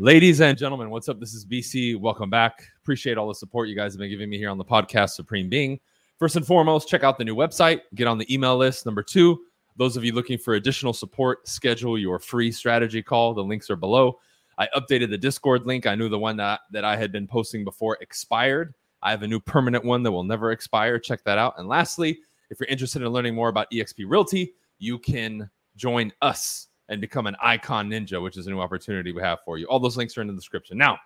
Ladies 0.00 0.40
and 0.40 0.56
gentlemen, 0.56 0.90
what's 0.90 1.08
up? 1.08 1.18
This 1.18 1.34
is 1.34 1.44
BC. 1.44 1.98
Welcome 1.98 2.30
back. 2.30 2.62
Appreciate 2.80 3.18
all 3.18 3.26
the 3.26 3.34
support 3.34 3.68
you 3.68 3.74
guys 3.74 3.94
have 3.94 3.98
been 3.98 4.08
giving 4.08 4.30
me 4.30 4.38
here 4.38 4.48
on 4.48 4.56
the 4.56 4.64
podcast, 4.64 5.10
Supreme 5.10 5.48
Being. 5.48 5.80
First 6.20 6.36
and 6.36 6.46
foremost, 6.46 6.86
check 6.86 7.02
out 7.02 7.18
the 7.18 7.24
new 7.24 7.34
website, 7.34 7.80
get 7.96 8.06
on 8.06 8.16
the 8.16 8.32
email 8.32 8.56
list. 8.56 8.86
Number 8.86 9.02
two, 9.02 9.40
those 9.76 9.96
of 9.96 10.04
you 10.04 10.12
looking 10.12 10.38
for 10.38 10.54
additional 10.54 10.92
support, 10.92 11.48
schedule 11.48 11.98
your 11.98 12.20
free 12.20 12.52
strategy 12.52 13.02
call. 13.02 13.34
The 13.34 13.42
links 13.42 13.70
are 13.70 13.76
below. 13.76 14.20
I 14.56 14.68
updated 14.68 15.10
the 15.10 15.18
Discord 15.18 15.66
link. 15.66 15.84
I 15.84 15.96
knew 15.96 16.08
the 16.08 16.16
one 16.16 16.36
that, 16.36 16.60
that 16.70 16.84
I 16.84 16.94
had 16.94 17.10
been 17.10 17.26
posting 17.26 17.64
before 17.64 17.98
expired. 18.00 18.74
I 19.02 19.10
have 19.10 19.24
a 19.24 19.28
new 19.28 19.40
permanent 19.40 19.84
one 19.84 20.04
that 20.04 20.12
will 20.12 20.22
never 20.22 20.52
expire. 20.52 21.00
Check 21.00 21.24
that 21.24 21.38
out. 21.38 21.54
And 21.58 21.66
lastly, 21.66 22.20
if 22.50 22.60
you're 22.60 22.68
interested 22.68 23.02
in 23.02 23.08
learning 23.08 23.34
more 23.34 23.48
about 23.48 23.68
eXp 23.72 24.04
Realty, 24.06 24.54
you 24.78 24.96
can 24.96 25.50
join 25.74 26.12
us 26.22 26.67
and 26.88 27.00
become 27.00 27.26
an 27.26 27.36
icon 27.42 27.90
ninja, 27.90 28.22
which 28.22 28.36
is 28.36 28.46
a 28.46 28.50
new 28.50 28.60
opportunity 28.60 29.12
we 29.12 29.22
have 29.22 29.40
for 29.44 29.58
you. 29.58 29.66
All 29.66 29.78
those 29.78 29.96
links 29.96 30.16
are 30.16 30.22
in 30.22 30.26
the 30.26 30.34
description. 30.34 30.78
Now, 30.78 30.98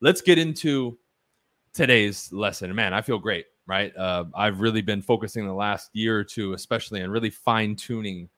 let's 0.00 0.20
get 0.20 0.38
into 0.38 0.98
today's 1.72 2.32
lesson. 2.32 2.74
Man, 2.74 2.94
I 2.94 3.02
feel 3.02 3.18
great, 3.18 3.46
right? 3.66 3.94
Uh, 3.96 4.24
I've 4.34 4.60
really 4.60 4.82
been 4.82 5.02
focusing 5.02 5.46
the 5.46 5.52
last 5.52 5.90
year 5.92 6.18
or 6.18 6.24
two, 6.24 6.54
especially, 6.54 7.02
on 7.02 7.10
really 7.10 7.30
fine 7.30 7.76
tuning 7.76 8.28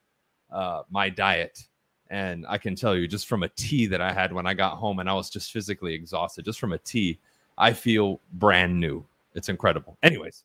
uh, 0.51 0.83
my 0.91 1.09
diet. 1.09 1.67
And 2.11 2.45
I 2.47 2.59
can 2.59 2.75
tell 2.75 2.95
you, 2.95 3.09
just 3.09 3.27
from 3.27 3.43
a 3.43 3.49
tea 3.49 3.87
that 3.87 4.03
I 4.03 4.13
had 4.13 4.33
when 4.33 4.47
I 4.47 4.53
got 4.53 4.77
home 4.77 4.99
and 4.99 5.09
I 5.09 5.15
was 5.15 5.31
just 5.31 5.51
physically 5.51 5.95
exhausted, 5.95 6.45
just 6.45 6.61
from 6.61 6.73
a 6.73 6.79
tea, 6.79 7.19
I 7.57 7.73
feel 7.73 8.21
brand 8.35 8.79
new. 8.79 9.07
It's 9.35 9.49
incredible. 9.49 9.97
Anyways, 10.03 10.45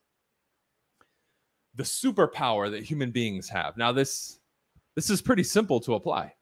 the 1.75 1.83
superpower 1.83 2.71
that 2.71 2.83
human 2.83 3.11
beings 3.11 3.49
have. 3.49 3.75
Now, 3.75 3.91
this 3.91 4.39
this 4.97 5.11
is 5.11 5.21
pretty 5.21 5.43
simple 5.43 5.79
to 5.79 5.93
apply, 5.93 6.33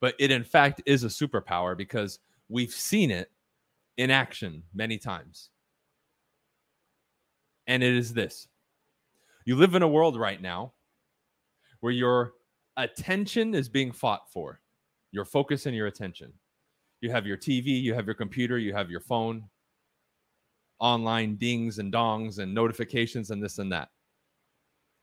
but 0.00 0.16
it 0.18 0.32
in 0.32 0.42
fact 0.42 0.82
is 0.84 1.04
a 1.04 1.06
superpower 1.06 1.76
because 1.76 2.18
we've 2.48 2.72
seen 2.72 3.12
it 3.12 3.30
in 3.98 4.10
action 4.10 4.64
many 4.74 4.98
times. 4.98 5.50
And 7.68 7.84
it 7.84 7.94
is 7.94 8.12
this 8.12 8.48
you 9.44 9.54
live 9.54 9.76
in 9.76 9.82
a 9.82 9.88
world 9.88 10.18
right 10.18 10.42
now 10.42 10.72
where 11.78 11.92
your 11.92 12.32
attention 12.76 13.54
is 13.54 13.68
being 13.68 13.92
fought 13.92 14.22
for, 14.32 14.60
your 15.12 15.24
focus 15.24 15.66
and 15.66 15.76
your 15.76 15.86
attention. 15.86 16.32
You 17.00 17.12
have 17.12 17.28
your 17.28 17.36
TV, 17.36 17.80
you 17.80 17.94
have 17.94 18.06
your 18.06 18.16
computer, 18.16 18.58
you 18.58 18.74
have 18.74 18.90
your 18.90 19.02
phone, 19.02 19.44
online 20.80 21.36
dings 21.36 21.78
and 21.78 21.92
dongs 21.92 22.40
and 22.40 22.52
notifications 22.52 23.30
and 23.30 23.40
this 23.40 23.58
and 23.58 23.70
that. 23.70 23.90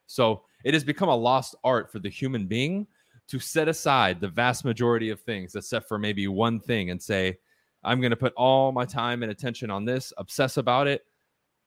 So 0.08 0.44
it 0.64 0.74
has 0.74 0.84
become 0.84 1.10
a 1.10 1.16
lost 1.16 1.56
art 1.64 1.92
for 1.92 2.00
the 2.00 2.10
human 2.10 2.48
being 2.48 2.88
to 3.28 3.40
set 3.40 3.68
aside 3.68 4.20
the 4.20 4.28
vast 4.28 4.66
majority 4.66 5.10
of 5.10 5.20
things, 5.20 5.56
except 5.56 5.88
for 5.88 5.98
maybe 5.98 6.28
one 6.28 6.60
thing, 6.60 6.92
and 6.92 7.02
say, 7.02 7.38
I'm 7.84 8.02
going 8.02 8.12
to 8.12 8.18
put 8.18 8.34
all 8.36 8.72
my 8.72 8.86
time 8.86 9.24
and 9.24 9.32
attention 9.32 9.70
on 9.70 9.86
this, 9.86 10.14
obsess 10.18 10.58
about 10.58 10.88
it, 10.88 11.06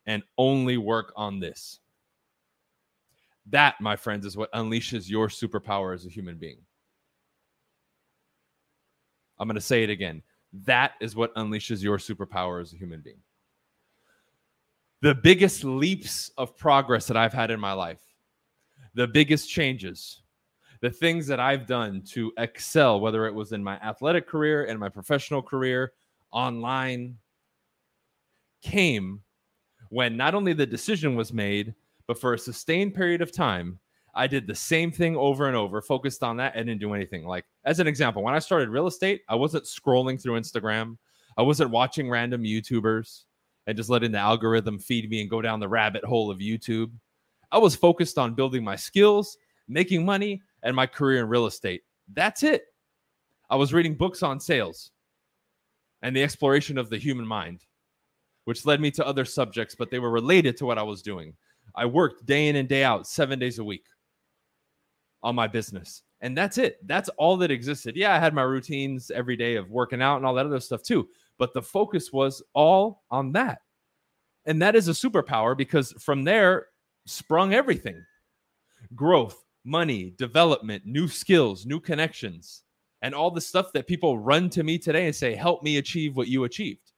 and 0.05 0.23
only 0.37 0.77
work 0.77 1.13
on 1.15 1.39
this. 1.39 1.79
That, 3.47 3.79
my 3.81 3.95
friends, 3.95 4.25
is 4.25 4.37
what 4.37 4.51
unleashes 4.53 5.09
your 5.09 5.27
superpower 5.27 5.93
as 5.93 6.05
a 6.05 6.09
human 6.09 6.37
being. 6.37 6.59
I'm 9.39 9.47
going 9.47 9.55
to 9.55 9.61
say 9.61 9.83
it 9.83 9.89
again. 9.89 10.21
That 10.65 10.93
is 10.99 11.15
what 11.15 11.33
unleashes 11.35 11.81
your 11.81 11.97
superpower 11.97 12.61
as 12.61 12.73
a 12.73 12.77
human 12.77 13.01
being. 13.01 13.19
The 15.01 15.15
biggest 15.15 15.63
leaps 15.63 16.31
of 16.37 16.57
progress 16.57 17.07
that 17.07 17.15
I've 17.15 17.33
had 17.33 17.51
in 17.51 17.59
my 17.59 17.71
life 17.73 18.01
the 18.93 19.07
biggest 19.07 19.49
changes, 19.49 20.21
the 20.81 20.89
things 20.89 21.27
that 21.27 21.39
I've 21.39 21.65
done 21.65 22.01
to 22.11 22.31
excel, 22.37 22.99
whether 22.99 23.25
it 23.27 23.33
was 23.33 23.51
in 23.51 23.63
my 23.63 23.75
athletic 23.77 24.27
career 24.27 24.65
and 24.65 24.79
my 24.79 24.89
professional 24.89 25.41
career, 25.41 25.93
online, 26.31 27.17
came 28.61 29.21
when 29.89 30.15
not 30.15 30.35
only 30.35 30.53
the 30.53 30.65
decision 30.65 31.15
was 31.15 31.33
made, 31.33 31.73
but 32.07 32.19
for 32.19 32.33
a 32.33 32.39
sustained 32.39 32.93
period 32.93 33.21
of 33.21 33.31
time, 33.31 33.79
I 34.15 34.27
did 34.27 34.47
the 34.47 34.55
same 34.55 34.91
thing 34.91 35.15
over 35.15 35.47
and 35.47 35.55
over, 35.55 35.81
focused 35.81 36.23
on 36.23 36.37
that, 36.37 36.55
and 36.55 36.67
didn't 36.67 36.81
do 36.81 36.93
anything. 36.93 37.25
Like, 37.25 37.45
as 37.65 37.79
an 37.79 37.87
example, 37.87 38.23
when 38.23 38.33
I 38.33 38.39
started 38.39 38.69
real 38.69 38.87
estate, 38.87 39.21
I 39.29 39.35
wasn't 39.35 39.65
scrolling 39.65 40.21
through 40.21 40.39
Instagram, 40.39 40.97
I 41.37 41.41
wasn't 41.41 41.71
watching 41.71 42.09
random 42.09 42.43
YouTubers 42.43 43.23
and 43.67 43.77
just 43.77 43.89
letting 43.89 44.11
the 44.11 44.17
algorithm 44.17 44.79
feed 44.79 45.09
me 45.09 45.21
and 45.21 45.29
go 45.29 45.41
down 45.41 45.59
the 45.59 45.69
rabbit 45.69 46.03
hole 46.03 46.31
of 46.31 46.39
YouTube. 46.39 46.91
I 47.51 47.57
was 47.57 47.75
focused 47.75 48.17
on 48.17 48.35
building 48.35 48.63
my 48.63 48.75
skills, 48.75 49.37
making 49.67 50.05
money, 50.05 50.41
and 50.63 50.75
my 50.75 50.85
career 50.85 51.19
in 51.19 51.29
real 51.29 51.45
estate. 51.45 51.81
That's 52.13 52.43
it. 52.43 52.63
I 53.49 53.55
was 53.55 53.73
reading 53.73 53.95
books 53.95 54.21
on 54.21 54.39
sales 54.39 54.91
and 56.01 56.15
the 56.15 56.23
exploration 56.23 56.77
of 56.77 56.89
the 56.89 56.97
human 56.97 57.25
mind, 57.25 57.65
which 58.45 58.65
led 58.65 58.79
me 58.79 58.91
to 58.91 59.05
other 59.05 59.25
subjects, 59.25 59.75
but 59.75 59.89
they 59.89 59.99
were 59.99 60.11
related 60.11 60.57
to 60.57 60.65
what 60.65 60.77
I 60.77 60.83
was 60.83 61.01
doing. 61.01 61.33
I 61.75 61.85
worked 61.85 62.25
day 62.25 62.47
in 62.47 62.55
and 62.57 62.69
day 62.69 62.83
out, 62.83 63.07
seven 63.07 63.39
days 63.39 63.59
a 63.59 63.63
week 63.63 63.85
on 65.23 65.35
my 65.35 65.47
business. 65.47 66.03
And 66.21 66.37
that's 66.37 66.57
it. 66.57 66.85
That's 66.85 67.09
all 67.17 67.37
that 67.37 67.51
existed. 67.51 67.95
Yeah, 67.95 68.13
I 68.13 68.19
had 68.19 68.33
my 68.33 68.41
routines 68.41 69.09
every 69.11 69.35
day 69.35 69.55
of 69.55 69.71
working 69.71 70.01
out 70.01 70.17
and 70.17 70.25
all 70.25 70.33
that 70.35 70.45
other 70.45 70.59
stuff 70.59 70.83
too. 70.83 71.07
But 71.37 71.53
the 71.53 71.61
focus 71.61 72.11
was 72.11 72.43
all 72.53 73.03
on 73.09 73.31
that. 73.33 73.59
And 74.45 74.61
that 74.61 74.75
is 74.75 74.87
a 74.87 74.91
superpower 74.91 75.55
because 75.55 75.93
from 75.93 76.23
there, 76.23 76.67
sprung 77.05 77.53
everything 77.53 78.03
growth, 78.95 79.43
money, 79.65 80.13
development, 80.17 80.83
new 80.85 81.07
skills, 81.07 81.65
new 81.65 81.79
connections, 81.79 82.63
and 83.01 83.13
all 83.13 83.31
the 83.31 83.41
stuff 83.41 83.71
that 83.73 83.87
people 83.87 84.17
run 84.17 84.49
to 84.49 84.63
me 84.63 84.77
today 84.77 85.05
and 85.05 85.15
say, 85.15 85.35
Help 85.35 85.63
me 85.63 85.77
achieve 85.77 86.15
what 86.15 86.27
you 86.27 86.43
achieved. 86.43 86.91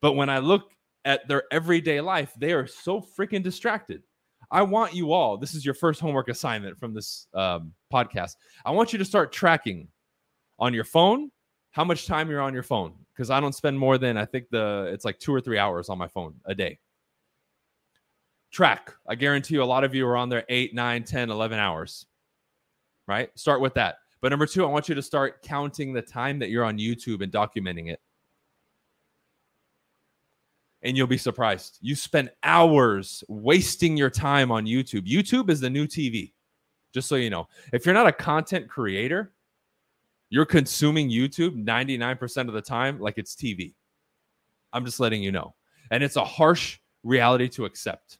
But 0.00 0.12
when 0.12 0.28
I 0.28 0.38
look 0.38 0.70
at 1.04 1.26
their 1.28 1.44
everyday 1.50 2.00
life, 2.00 2.32
they 2.38 2.52
are 2.52 2.66
so 2.66 3.00
freaking 3.00 3.42
distracted. 3.42 4.02
I 4.50 4.62
want 4.62 4.94
you 4.94 5.12
all, 5.12 5.36
this 5.36 5.54
is 5.54 5.64
your 5.64 5.74
first 5.74 6.00
homework 6.00 6.28
assignment 6.28 6.78
from 6.78 6.94
this 6.94 7.26
um, 7.34 7.72
podcast. 7.92 8.36
I 8.64 8.70
want 8.70 8.92
you 8.92 8.98
to 8.98 9.04
start 9.04 9.32
tracking 9.32 9.88
on 10.58 10.72
your 10.72 10.84
phone 10.84 11.30
how 11.76 11.84
much 11.84 12.06
time 12.06 12.30
you're 12.30 12.40
on 12.40 12.54
your 12.54 12.62
phone 12.62 12.94
because 13.14 13.28
I 13.28 13.38
don't 13.38 13.54
spend 13.54 13.78
more 13.78 13.98
than 13.98 14.16
I 14.16 14.24
think 14.24 14.46
the 14.50 14.88
it's 14.90 15.04
like 15.04 15.18
two 15.18 15.34
or 15.34 15.42
three 15.42 15.58
hours 15.58 15.90
on 15.90 15.98
my 15.98 16.08
phone 16.08 16.34
a 16.46 16.54
day 16.54 16.78
track. 18.56 18.94
I 19.06 19.14
guarantee 19.14 19.54
you 19.54 19.62
a 19.62 19.64
lot 19.64 19.84
of 19.84 19.94
you 19.94 20.06
are 20.06 20.16
on 20.16 20.30
there 20.30 20.44
8, 20.48 20.74
9, 20.74 21.04
10, 21.04 21.30
11 21.30 21.58
hours. 21.58 22.06
Right? 23.06 23.28
Start 23.38 23.60
with 23.60 23.74
that. 23.74 23.98
But 24.22 24.30
number 24.30 24.46
2, 24.46 24.64
I 24.64 24.68
want 24.68 24.88
you 24.88 24.94
to 24.94 25.02
start 25.02 25.42
counting 25.42 25.92
the 25.92 26.00
time 26.00 26.38
that 26.38 26.48
you're 26.48 26.64
on 26.64 26.78
YouTube 26.78 27.20
and 27.20 27.30
documenting 27.30 27.92
it. 27.92 28.00
And 30.80 30.96
you'll 30.96 31.06
be 31.06 31.18
surprised. 31.18 31.76
You 31.82 31.94
spend 31.94 32.30
hours 32.42 33.22
wasting 33.28 33.94
your 33.94 34.08
time 34.08 34.50
on 34.50 34.64
YouTube. 34.64 35.06
YouTube 35.06 35.50
is 35.50 35.60
the 35.60 35.68
new 35.68 35.86
TV. 35.86 36.32
Just 36.94 37.08
so 37.08 37.16
you 37.16 37.28
know. 37.28 37.48
If 37.74 37.84
you're 37.84 37.94
not 37.94 38.06
a 38.06 38.12
content 38.12 38.68
creator, 38.68 39.34
you're 40.30 40.46
consuming 40.46 41.10
YouTube 41.10 41.62
99% 41.62 42.48
of 42.48 42.54
the 42.54 42.62
time 42.62 42.98
like 43.00 43.18
it's 43.18 43.34
TV. 43.34 43.74
I'm 44.72 44.86
just 44.86 44.98
letting 44.98 45.22
you 45.22 45.30
know. 45.30 45.54
And 45.90 46.02
it's 46.02 46.16
a 46.16 46.24
harsh 46.24 46.78
reality 47.04 47.48
to 47.50 47.66
accept. 47.66 48.18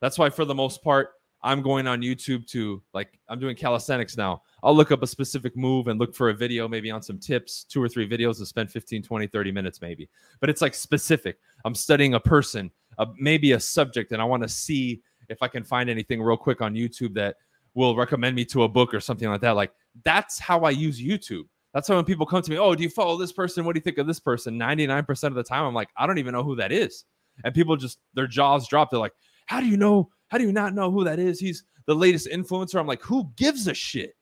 That's 0.00 0.18
why, 0.18 0.30
for 0.30 0.44
the 0.44 0.54
most 0.54 0.82
part, 0.82 1.10
I'm 1.42 1.62
going 1.62 1.86
on 1.86 2.02
YouTube 2.02 2.46
to 2.48 2.82
like, 2.94 3.18
I'm 3.28 3.38
doing 3.38 3.54
calisthenics 3.54 4.16
now. 4.16 4.42
I'll 4.62 4.74
look 4.74 4.90
up 4.90 5.02
a 5.02 5.06
specific 5.06 5.56
move 5.56 5.86
and 5.86 6.00
look 6.00 6.14
for 6.14 6.30
a 6.30 6.34
video, 6.34 6.66
maybe 6.66 6.90
on 6.90 7.00
some 7.00 7.18
tips, 7.18 7.64
two 7.64 7.82
or 7.82 7.88
three 7.88 8.08
videos 8.08 8.38
and 8.38 8.46
spend 8.46 8.72
15, 8.72 9.02
20, 9.02 9.26
30 9.28 9.52
minutes, 9.52 9.80
maybe. 9.80 10.08
But 10.40 10.50
it's 10.50 10.60
like 10.60 10.74
specific. 10.74 11.38
I'm 11.64 11.74
studying 11.74 12.14
a 12.14 12.20
person, 12.20 12.70
uh, 12.98 13.06
maybe 13.16 13.52
a 13.52 13.60
subject, 13.60 14.10
and 14.12 14.20
I 14.20 14.24
want 14.24 14.42
to 14.42 14.48
see 14.48 15.00
if 15.28 15.42
I 15.42 15.48
can 15.48 15.62
find 15.62 15.88
anything 15.88 16.20
real 16.20 16.36
quick 16.36 16.60
on 16.60 16.74
YouTube 16.74 17.14
that 17.14 17.36
will 17.74 17.94
recommend 17.94 18.34
me 18.34 18.44
to 18.46 18.64
a 18.64 18.68
book 18.68 18.92
or 18.92 19.00
something 19.00 19.28
like 19.28 19.40
that. 19.42 19.52
Like, 19.52 19.72
that's 20.04 20.38
how 20.38 20.60
I 20.60 20.70
use 20.70 21.00
YouTube. 21.00 21.44
That's 21.72 21.86
how 21.86 21.96
when 21.96 22.04
people 22.04 22.26
come 22.26 22.42
to 22.42 22.50
me, 22.50 22.58
oh, 22.58 22.74
do 22.74 22.82
you 22.82 22.88
follow 22.88 23.16
this 23.16 23.32
person? 23.32 23.64
What 23.64 23.74
do 23.74 23.78
you 23.78 23.82
think 23.82 23.98
of 23.98 24.06
this 24.06 24.18
person? 24.18 24.58
99% 24.58 25.24
of 25.24 25.34
the 25.34 25.42
time, 25.44 25.64
I'm 25.64 25.74
like, 25.74 25.90
I 25.96 26.06
don't 26.06 26.18
even 26.18 26.32
know 26.32 26.42
who 26.42 26.56
that 26.56 26.72
is. 26.72 27.04
And 27.44 27.54
people 27.54 27.76
just, 27.76 28.00
their 28.14 28.26
jaws 28.26 28.66
drop. 28.66 28.90
They're 28.90 28.98
like, 28.98 29.12
how 29.48 29.60
do 29.60 29.66
you 29.66 29.76
know? 29.76 30.10
How 30.28 30.36
do 30.36 30.44
you 30.44 30.52
not 30.52 30.74
know 30.74 30.90
who 30.90 31.04
that 31.04 31.18
is? 31.18 31.40
He's 31.40 31.64
the 31.86 31.94
latest 31.94 32.28
influencer. 32.28 32.78
I'm 32.78 32.86
like, 32.86 33.02
who 33.02 33.32
gives 33.36 33.66
a 33.66 33.72
shit? 33.72 34.14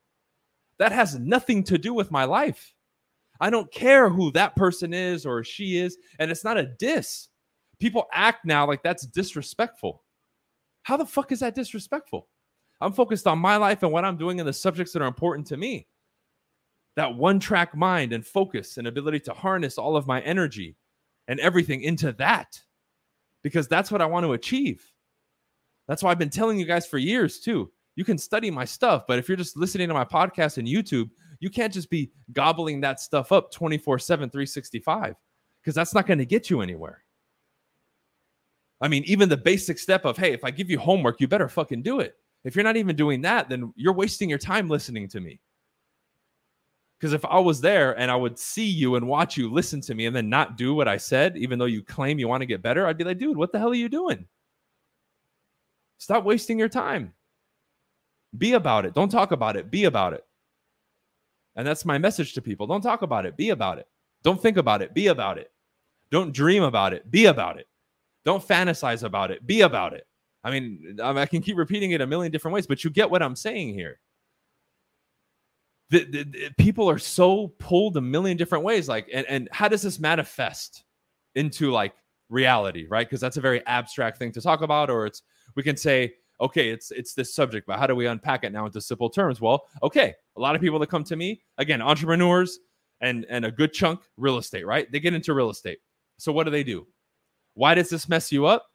That 0.78 0.92
has 0.92 1.18
nothing 1.18 1.64
to 1.64 1.78
do 1.78 1.92
with 1.92 2.12
my 2.12 2.24
life. 2.24 2.72
I 3.40 3.50
don't 3.50 3.70
care 3.72 4.08
who 4.08 4.30
that 4.32 4.54
person 4.54 4.94
is 4.94 5.26
or 5.26 5.42
she 5.42 5.78
is. 5.78 5.98
And 6.20 6.30
it's 6.30 6.44
not 6.44 6.58
a 6.58 6.66
diss. 6.78 7.28
People 7.80 8.06
act 8.12 8.44
now 8.44 8.66
like 8.66 8.84
that's 8.84 9.04
disrespectful. 9.06 10.04
How 10.84 10.96
the 10.96 11.04
fuck 11.04 11.32
is 11.32 11.40
that 11.40 11.56
disrespectful? 11.56 12.28
I'm 12.80 12.92
focused 12.92 13.26
on 13.26 13.40
my 13.40 13.56
life 13.56 13.82
and 13.82 13.90
what 13.90 14.04
I'm 14.04 14.16
doing 14.16 14.38
and 14.38 14.48
the 14.48 14.52
subjects 14.52 14.92
that 14.92 15.02
are 15.02 15.08
important 15.08 15.48
to 15.48 15.56
me. 15.56 15.88
That 16.94 17.16
one 17.16 17.40
track 17.40 17.74
mind 17.74 18.12
and 18.12 18.24
focus 18.24 18.76
and 18.76 18.86
ability 18.86 19.20
to 19.20 19.32
harness 19.32 19.76
all 19.76 19.96
of 19.96 20.06
my 20.06 20.20
energy 20.20 20.76
and 21.26 21.40
everything 21.40 21.82
into 21.82 22.12
that 22.12 22.60
because 23.42 23.66
that's 23.66 23.90
what 23.90 24.00
I 24.00 24.06
want 24.06 24.24
to 24.24 24.34
achieve. 24.34 24.88
That's 25.88 26.02
why 26.02 26.10
I've 26.10 26.18
been 26.18 26.30
telling 26.30 26.58
you 26.58 26.64
guys 26.64 26.86
for 26.86 26.98
years 26.98 27.40
too. 27.40 27.70
You 27.94 28.04
can 28.04 28.18
study 28.18 28.50
my 28.50 28.64
stuff, 28.64 29.04
but 29.06 29.18
if 29.18 29.28
you're 29.28 29.36
just 29.36 29.56
listening 29.56 29.88
to 29.88 29.94
my 29.94 30.04
podcast 30.04 30.58
and 30.58 30.68
YouTube, 30.68 31.10
You 31.38 31.50
can't 31.50 31.72
just 31.72 31.90
be 31.90 32.10
gobbling 32.32 32.80
that 32.80 33.00
stuff 33.00 33.32
up 33.32 33.52
24 33.52 33.98
7, 33.98 34.30
365, 34.30 35.14
because 35.60 35.74
that's 35.74 35.94
not 35.94 36.06
going 36.06 36.18
to 36.18 36.26
get 36.26 36.50
you 36.50 36.60
anywhere. 36.60 37.04
I 38.80 38.88
mean, 38.88 39.04
even 39.06 39.28
the 39.28 39.36
basic 39.36 39.78
step 39.78 40.04
of, 40.04 40.16
hey, 40.16 40.32
if 40.32 40.44
I 40.44 40.50
give 40.50 40.70
you 40.70 40.78
homework, 40.78 41.20
you 41.20 41.28
better 41.28 41.48
fucking 41.48 41.82
do 41.82 42.00
it. 42.00 42.14
If 42.44 42.54
you're 42.54 42.64
not 42.64 42.76
even 42.76 42.94
doing 42.94 43.22
that, 43.22 43.48
then 43.48 43.72
you're 43.76 43.94
wasting 43.94 44.28
your 44.28 44.38
time 44.38 44.68
listening 44.68 45.08
to 45.08 45.20
me. 45.20 45.40
Because 46.98 47.12
if 47.12 47.24
I 47.24 47.38
was 47.38 47.60
there 47.60 47.98
and 47.98 48.10
I 48.10 48.16
would 48.16 48.38
see 48.38 48.66
you 48.66 48.96
and 48.96 49.06
watch 49.06 49.36
you 49.36 49.52
listen 49.52 49.80
to 49.82 49.94
me 49.94 50.06
and 50.06 50.16
then 50.16 50.30
not 50.30 50.56
do 50.56 50.74
what 50.74 50.88
I 50.88 50.96
said, 50.96 51.36
even 51.36 51.58
though 51.58 51.66
you 51.66 51.82
claim 51.82 52.18
you 52.18 52.28
want 52.28 52.40
to 52.42 52.46
get 52.46 52.62
better, 52.62 52.86
I'd 52.86 52.96
be 52.96 53.04
like, 53.04 53.18
dude, 53.18 53.36
what 53.36 53.52
the 53.52 53.58
hell 53.58 53.70
are 53.70 53.74
you 53.74 53.88
doing? 53.88 54.26
Stop 55.98 56.24
wasting 56.24 56.58
your 56.58 56.68
time. 56.68 57.12
Be 58.36 58.52
about 58.52 58.84
it. 58.84 58.94
Don't 58.94 59.08
talk 59.08 59.32
about 59.32 59.56
it. 59.56 59.70
Be 59.70 59.84
about 59.84 60.12
it. 60.12 60.24
And 61.56 61.66
that's 61.66 61.84
my 61.84 61.98
message 61.98 62.34
to 62.34 62.42
people. 62.42 62.66
Don't 62.66 62.82
talk 62.82 63.02
about 63.02 63.24
it. 63.24 63.36
Be 63.36 63.50
about 63.50 63.78
it. 63.78 63.88
Don't 64.22 64.40
think 64.40 64.56
about 64.56 64.82
it. 64.82 64.92
Be 64.94 65.06
about 65.06 65.38
it. 65.38 65.50
Don't 66.10 66.32
dream 66.32 66.62
about 66.62 66.92
it. 66.92 67.10
Be 67.10 67.26
about 67.26 67.58
it. 67.58 67.66
Don't 68.24 68.46
fantasize 68.46 69.04
about 69.04 69.30
it. 69.30 69.46
Be 69.46 69.62
about 69.62 69.94
it. 69.94 70.06
I 70.44 70.50
mean, 70.50 70.98
I 71.02 71.26
can 71.26 71.42
keep 71.42 71.56
repeating 71.56 71.92
it 71.92 72.00
a 72.00 72.06
million 72.06 72.30
different 72.30 72.54
ways, 72.54 72.66
but 72.66 72.84
you 72.84 72.90
get 72.90 73.10
what 73.10 73.22
I'm 73.22 73.34
saying 73.34 73.74
here. 73.74 73.98
The, 75.90 76.04
the, 76.04 76.24
the, 76.24 76.50
people 76.58 76.90
are 76.90 76.98
so 76.98 77.48
pulled 77.58 77.96
a 77.96 78.00
million 78.00 78.36
different 78.36 78.64
ways. 78.64 78.88
Like, 78.88 79.08
and, 79.12 79.26
and 79.28 79.48
how 79.52 79.68
does 79.68 79.82
this 79.82 79.98
manifest 79.98 80.84
into 81.34 81.70
like 81.70 81.94
reality, 82.28 82.86
right? 82.88 83.08
Because 83.08 83.20
that's 83.20 83.36
a 83.36 83.40
very 83.40 83.64
abstract 83.66 84.18
thing 84.18 84.32
to 84.32 84.40
talk 84.40 84.62
about, 84.62 84.90
or 84.90 85.06
it's 85.06 85.22
we 85.56 85.62
can 85.62 85.76
say, 85.76 86.14
okay, 86.40 86.68
it's 86.68 86.90
it's 86.90 87.14
this 87.14 87.34
subject, 87.34 87.66
but 87.66 87.78
how 87.78 87.86
do 87.86 87.94
we 87.94 88.06
unpack 88.06 88.44
it 88.44 88.52
now 88.52 88.66
into 88.66 88.80
simple 88.80 89.10
terms? 89.10 89.40
Well, 89.40 89.64
okay, 89.82 90.14
a 90.36 90.40
lot 90.40 90.54
of 90.54 90.60
people 90.60 90.78
that 90.78 90.88
come 90.88 91.04
to 91.04 91.16
me, 91.16 91.42
again, 91.58 91.82
entrepreneurs 91.82 92.60
and 93.00 93.26
and 93.28 93.44
a 93.44 93.50
good 93.50 93.72
chunk 93.72 94.00
real 94.16 94.38
estate, 94.38 94.66
right? 94.66 94.90
They 94.92 95.00
get 95.00 95.14
into 95.14 95.34
real 95.34 95.50
estate. 95.50 95.78
So 96.18 96.30
what 96.30 96.44
do 96.44 96.50
they 96.50 96.64
do? 96.64 96.86
Why 97.54 97.74
does 97.74 97.90
this 97.90 98.08
mess 98.08 98.30
you 98.30 98.46
up? 98.46 98.66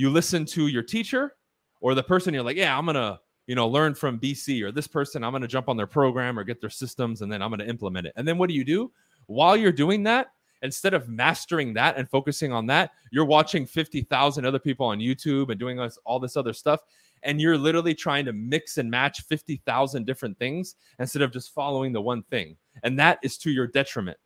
you 0.00 0.08
listen 0.08 0.46
to 0.46 0.66
your 0.68 0.82
teacher 0.82 1.36
or 1.82 1.94
the 1.94 2.02
person 2.02 2.32
you're 2.32 2.42
like, 2.42 2.56
yeah, 2.56 2.76
I'm 2.76 2.86
gonna, 2.86 3.20
you 3.46 3.54
know, 3.54 3.68
learn 3.68 3.94
from 3.94 4.18
BC 4.18 4.62
or 4.62 4.72
this 4.72 4.86
person, 4.86 5.22
I'm 5.22 5.32
gonna 5.32 5.46
jump 5.46 5.68
on 5.68 5.76
their 5.76 5.86
program 5.86 6.38
or 6.38 6.44
get 6.44 6.60
their 6.60 6.70
systems 6.70 7.20
and 7.20 7.30
then 7.30 7.42
I'm 7.42 7.50
gonna 7.50 7.64
implement 7.64 8.06
it. 8.06 8.14
And 8.16 8.26
then 8.26 8.38
what 8.38 8.48
do 8.48 8.54
you 8.54 8.64
do? 8.64 8.90
While 9.26 9.58
you're 9.58 9.72
doing 9.72 10.02
that, 10.04 10.28
instead 10.62 10.94
of 10.94 11.08
mastering 11.08 11.74
that 11.74 11.96
and 11.96 12.08
focusing 12.08 12.52
on 12.52 12.66
that, 12.66 12.90
you're 13.10 13.24
watching 13.24 13.66
50,000 13.66 14.44
other 14.44 14.58
people 14.58 14.86
on 14.86 14.98
YouTube 14.98 15.50
and 15.50 15.58
doing 15.58 15.80
all 16.04 16.18
this 16.18 16.36
other 16.36 16.52
stuff. 16.52 16.80
And 17.22 17.40
you're 17.40 17.58
literally 17.58 17.94
trying 17.94 18.24
to 18.24 18.32
mix 18.32 18.78
and 18.78 18.90
match 18.90 19.22
50,000 19.22 20.06
different 20.06 20.38
things 20.38 20.76
instead 20.98 21.22
of 21.22 21.32
just 21.32 21.54
following 21.54 21.92
the 21.92 22.00
one 22.00 22.22
thing. 22.24 22.56
And 22.82 22.98
that 22.98 23.18
is 23.22 23.36
to 23.38 23.50
your 23.50 23.66
detriment. 23.66 24.18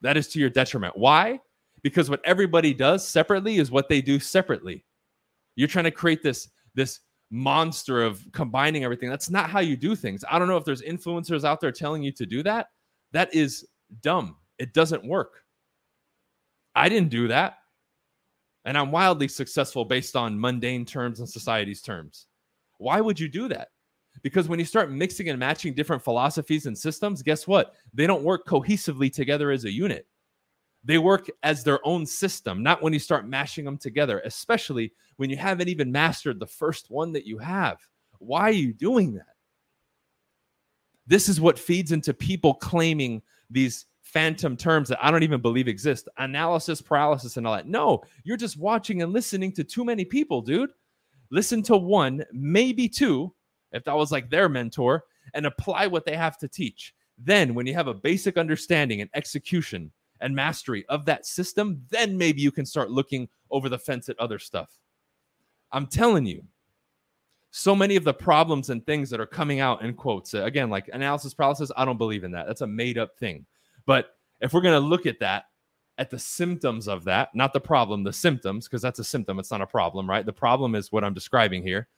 That 0.00 0.16
is 0.16 0.28
to 0.28 0.40
your 0.40 0.50
detriment. 0.50 0.96
Why? 0.96 1.40
because 1.86 2.10
what 2.10 2.20
everybody 2.24 2.74
does 2.74 3.06
separately 3.06 3.58
is 3.58 3.70
what 3.70 3.88
they 3.88 4.00
do 4.00 4.18
separately. 4.18 4.84
You're 5.54 5.68
trying 5.68 5.84
to 5.84 5.92
create 5.92 6.20
this 6.20 6.48
this 6.74 6.98
monster 7.30 8.02
of 8.02 8.26
combining 8.32 8.82
everything. 8.82 9.08
That's 9.08 9.30
not 9.30 9.50
how 9.50 9.60
you 9.60 9.76
do 9.76 9.94
things. 9.94 10.24
I 10.28 10.40
don't 10.40 10.48
know 10.48 10.56
if 10.56 10.64
there's 10.64 10.82
influencers 10.82 11.44
out 11.44 11.60
there 11.60 11.70
telling 11.70 12.02
you 12.02 12.10
to 12.10 12.26
do 12.26 12.42
that. 12.42 12.70
That 13.12 13.32
is 13.32 13.68
dumb. 14.02 14.36
It 14.58 14.72
doesn't 14.72 15.06
work. 15.06 15.42
I 16.74 16.88
didn't 16.88 17.10
do 17.10 17.28
that. 17.28 17.58
And 18.64 18.76
I'm 18.76 18.90
wildly 18.90 19.28
successful 19.28 19.84
based 19.84 20.16
on 20.16 20.38
mundane 20.38 20.84
terms 20.84 21.20
and 21.20 21.28
society's 21.28 21.82
terms. 21.82 22.26
Why 22.78 23.00
would 23.00 23.18
you 23.18 23.28
do 23.28 23.48
that? 23.48 23.68
Because 24.22 24.48
when 24.48 24.58
you 24.58 24.64
start 24.64 24.90
mixing 24.90 25.28
and 25.28 25.38
matching 25.38 25.74
different 25.74 26.02
philosophies 26.02 26.66
and 26.66 26.76
systems, 26.76 27.22
guess 27.22 27.46
what? 27.46 27.74
They 27.94 28.06
don't 28.06 28.24
work 28.24 28.46
cohesively 28.46 29.12
together 29.12 29.50
as 29.50 29.64
a 29.64 29.70
unit. 29.70 30.06
They 30.84 30.98
work 30.98 31.28
as 31.42 31.64
their 31.64 31.84
own 31.86 32.06
system, 32.06 32.62
not 32.62 32.82
when 32.82 32.92
you 32.92 32.98
start 32.98 33.28
mashing 33.28 33.64
them 33.64 33.76
together, 33.76 34.20
especially 34.24 34.92
when 35.16 35.30
you 35.30 35.36
haven't 35.36 35.68
even 35.68 35.90
mastered 35.90 36.38
the 36.38 36.46
first 36.46 36.90
one 36.90 37.12
that 37.12 37.26
you 37.26 37.38
have. 37.38 37.78
Why 38.18 38.42
are 38.42 38.50
you 38.50 38.72
doing 38.72 39.14
that? 39.14 39.34
This 41.06 41.28
is 41.28 41.40
what 41.40 41.58
feeds 41.58 41.92
into 41.92 42.14
people 42.14 42.54
claiming 42.54 43.22
these 43.50 43.86
phantom 44.16 44.56
terms 44.56 44.88
that 44.88 45.04
I 45.04 45.10
don't 45.10 45.22
even 45.22 45.42
believe 45.42 45.68
exist 45.68 46.08
analysis 46.16 46.80
paralysis 46.80 47.36
and 47.36 47.46
all 47.46 47.54
that. 47.54 47.68
No, 47.68 48.02
you're 48.24 48.38
just 48.38 48.56
watching 48.56 49.02
and 49.02 49.12
listening 49.12 49.52
to 49.52 49.64
too 49.64 49.84
many 49.84 50.06
people, 50.06 50.40
dude. 50.40 50.70
Listen 51.30 51.62
to 51.64 51.76
one, 51.76 52.24
maybe 52.32 52.88
two, 52.88 53.34
if 53.72 53.84
that 53.84 53.96
was 53.96 54.12
like 54.12 54.30
their 54.30 54.48
mentor, 54.48 55.04
and 55.34 55.44
apply 55.44 55.86
what 55.86 56.06
they 56.06 56.16
have 56.16 56.38
to 56.38 56.48
teach. 56.48 56.94
Then, 57.18 57.54
when 57.54 57.66
you 57.66 57.74
have 57.74 57.88
a 57.88 57.94
basic 57.94 58.38
understanding 58.38 59.02
and 59.02 59.10
execution, 59.14 59.92
and 60.20 60.34
mastery 60.34 60.86
of 60.88 61.04
that 61.04 61.26
system, 61.26 61.82
then 61.90 62.16
maybe 62.16 62.40
you 62.40 62.50
can 62.50 62.64
start 62.64 62.90
looking 62.90 63.28
over 63.50 63.68
the 63.68 63.78
fence 63.78 64.08
at 64.08 64.18
other 64.18 64.38
stuff. 64.38 64.78
I'm 65.72 65.86
telling 65.86 66.24
you, 66.24 66.42
so 67.50 67.74
many 67.74 67.96
of 67.96 68.04
the 68.04 68.14
problems 68.14 68.70
and 68.70 68.84
things 68.84 69.10
that 69.10 69.20
are 69.20 69.26
coming 69.26 69.60
out 69.60 69.82
in 69.82 69.94
quotes, 69.94 70.34
uh, 70.34 70.44
again, 70.44 70.70
like 70.70 70.88
analysis 70.92 71.34
paralysis, 71.34 71.70
I 71.76 71.84
don't 71.84 71.98
believe 71.98 72.24
in 72.24 72.30
that. 72.32 72.46
That's 72.46 72.60
a 72.60 72.66
made 72.66 72.98
up 72.98 73.16
thing. 73.18 73.46
But 73.86 74.16
if 74.40 74.52
we're 74.52 74.60
going 74.60 74.80
to 74.80 74.86
look 74.86 75.06
at 75.06 75.20
that, 75.20 75.44
at 75.98 76.10
the 76.10 76.18
symptoms 76.18 76.88
of 76.88 77.04
that, 77.04 77.34
not 77.34 77.52
the 77.52 77.60
problem, 77.60 78.04
the 78.04 78.12
symptoms, 78.12 78.66
because 78.66 78.82
that's 78.82 78.98
a 78.98 79.04
symptom, 79.04 79.38
it's 79.38 79.50
not 79.50 79.62
a 79.62 79.66
problem, 79.66 80.08
right? 80.08 80.26
The 80.26 80.32
problem 80.32 80.74
is 80.74 80.92
what 80.92 81.04
I'm 81.04 81.14
describing 81.14 81.62
here. 81.62 81.88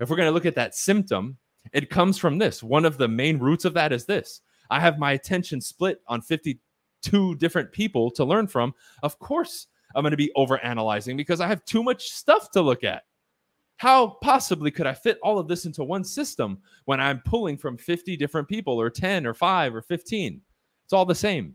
If 0.00 0.10
we're 0.10 0.16
going 0.16 0.28
to 0.28 0.34
look 0.34 0.46
at 0.46 0.54
that 0.56 0.74
symptom, 0.74 1.38
it 1.72 1.90
comes 1.90 2.18
from 2.18 2.38
this. 2.38 2.62
One 2.62 2.84
of 2.84 2.98
the 2.98 3.08
main 3.08 3.38
roots 3.38 3.64
of 3.64 3.74
that 3.74 3.92
is 3.92 4.04
this 4.04 4.42
I 4.70 4.80
have 4.80 4.98
my 4.98 5.12
attention 5.12 5.60
split 5.60 6.00
on 6.06 6.20
52 6.20 7.34
different 7.36 7.72
people 7.72 8.10
to 8.12 8.24
learn 8.24 8.46
from, 8.46 8.74
of 9.02 9.18
course 9.18 9.68
I'm 9.94 10.02
going 10.02 10.10
to 10.10 10.16
be 10.16 10.32
over 10.36 10.62
analyzing 10.62 11.16
because 11.16 11.40
I 11.40 11.46
have 11.46 11.64
too 11.64 11.82
much 11.82 12.10
stuff 12.10 12.50
to 12.52 12.60
look 12.60 12.84
at. 12.84 13.04
How 13.76 14.18
possibly 14.22 14.70
could 14.70 14.86
I 14.86 14.92
fit 14.92 15.18
all 15.22 15.38
of 15.38 15.48
this 15.48 15.64
into 15.64 15.84
one 15.84 16.04
system 16.04 16.58
when 16.84 17.00
I'm 17.00 17.22
pulling 17.24 17.56
from 17.56 17.78
50 17.78 18.16
different 18.16 18.48
people 18.48 18.78
or 18.78 18.90
10 18.90 19.24
or 19.26 19.34
5 19.34 19.74
or 19.74 19.82
15? 19.82 20.40
It's 20.88 20.92
all 20.92 21.04
the 21.04 21.14
same 21.14 21.54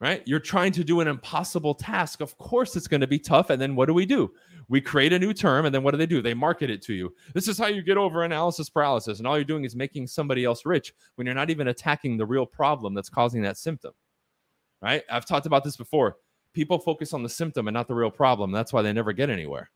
right? 0.00 0.22
You're 0.24 0.40
trying 0.40 0.72
to 0.72 0.84
do 0.84 1.00
an 1.00 1.08
impossible 1.08 1.74
task. 1.74 2.20
Of 2.20 2.36
course, 2.38 2.74
it's 2.74 2.88
going 2.88 3.02
to 3.02 3.06
be 3.06 3.18
tough. 3.18 3.50
And 3.50 3.60
then 3.60 3.76
what 3.76 3.86
do 3.86 3.94
we 3.94 4.06
do? 4.06 4.32
We 4.68 4.80
create 4.80 5.12
a 5.12 5.18
new 5.18 5.34
term, 5.34 5.66
and 5.66 5.74
then 5.74 5.82
what 5.82 5.90
do 5.90 5.98
they 5.98 6.06
do? 6.06 6.22
They 6.22 6.32
market 6.32 6.70
it 6.70 6.80
to 6.82 6.94
you. 6.94 7.12
This 7.34 7.48
is 7.48 7.58
how 7.58 7.66
you 7.66 7.82
get 7.82 7.96
over 7.96 8.22
analysis 8.22 8.70
paralysis. 8.70 9.18
And 9.18 9.26
all 9.26 9.36
you're 9.36 9.44
doing 9.44 9.64
is 9.64 9.76
making 9.76 10.06
somebody 10.06 10.44
else 10.44 10.64
rich 10.64 10.94
when 11.16 11.26
you're 11.26 11.34
not 11.34 11.50
even 11.50 11.68
attacking 11.68 12.16
the 12.16 12.26
real 12.26 12.46
problem 12.46 12.94
that's 12.94 13.08
causing 13.08 13.42
that 13.42 13.58
symptom, 13.58 13.92
right? 14.80 15.02
I've 15.10 15.26
talked 15.26 15.46
about 15.46 15.64
this 15.64 15.76
before. 15.76 16.16
People 16.54 16.78
focus 16.78 17.12
on 17.12 17.22
the 17.22 17.28
symptom 17.28 17.68
and 17.68 17.74
not 17.74 17.88
the 17.88 17.94
real 17.94 18.10
problem. 18.10 18.52
That's 18.52 18.72
why 18.72 18.82
they 18.82 18.92
never 18.92 19.12
get 19.12 19.28
anywhere. 19.28 19.70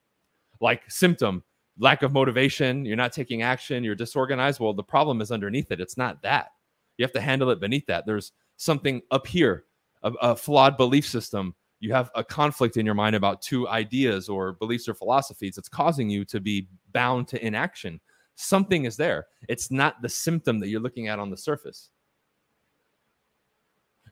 Like 0.60 0.82
symptom, 0.88 1.42
lack 1.78 2.02
of 2.02 2.12
motivation, 2.12 2.84
you're 2.84 2.96
not 2.96 3.12
taking 3.12 3.42
action, 3.42 3.84
you're 3.84 3.94
disorganized. 3.96 4.60
Well, 4.60 4.72
the 4.72 4.82
problem 4.82 5.20
is 5.20 5.32
underneath 5.32 5.70
it. 5.72 5.80
It's 5.80 5.96
not 5.96 6.22
that. 6.22 6.53
You 6.96 7.04
have 7.04 7.12
to 7.12 7.20
handle 7.20 7.50
it 7.50 7.60
beneath 7.60 7.86
that. 7.86 8.06
There's 8.06 8.32
something 8.56 9.02
up 9.10 9.26
here 9.26 9.64
a, 10.04 10.12
a 10.20 10.36
flawed 10.36 10.76
belief 10.76 11.06
system. 11.06 11.54
You 11.80 11.92
have 11.92 12.10
a 12.14 12.22
conflict 12.22 12.76
in 12.76 12.86
your 12.86 12.94
mind 12.94 13.16
about 13.16 13.42
two 13.42 13.68
ideas 13.68 14.28
or 14.28 14.52
beliefs 14.52 14.88
or 14.88 14.94
philosophies 14.94 15.56
that's 15.56 15.68
causing 15.68 16.08
you 16.08 16.24
to 16.26 16.40
be 16.40 16.68
bound 16.92 17.28
to 17.28 17.44
inaction. 17.44 18.00
Something 18.36 18.84
is 18.84 18.96
there. 18.96 19.26
It's 19.48 19.70
not 19.70 20.00
the 20.02 20.08
symptom 20.08 20.60
that 20.60 20.68
you're 20.68 20.80
looking 20.80 21.08
at 21.08 21.18
on 21.18 21.30
the 21.30 21.36
surface. 21.36 21.90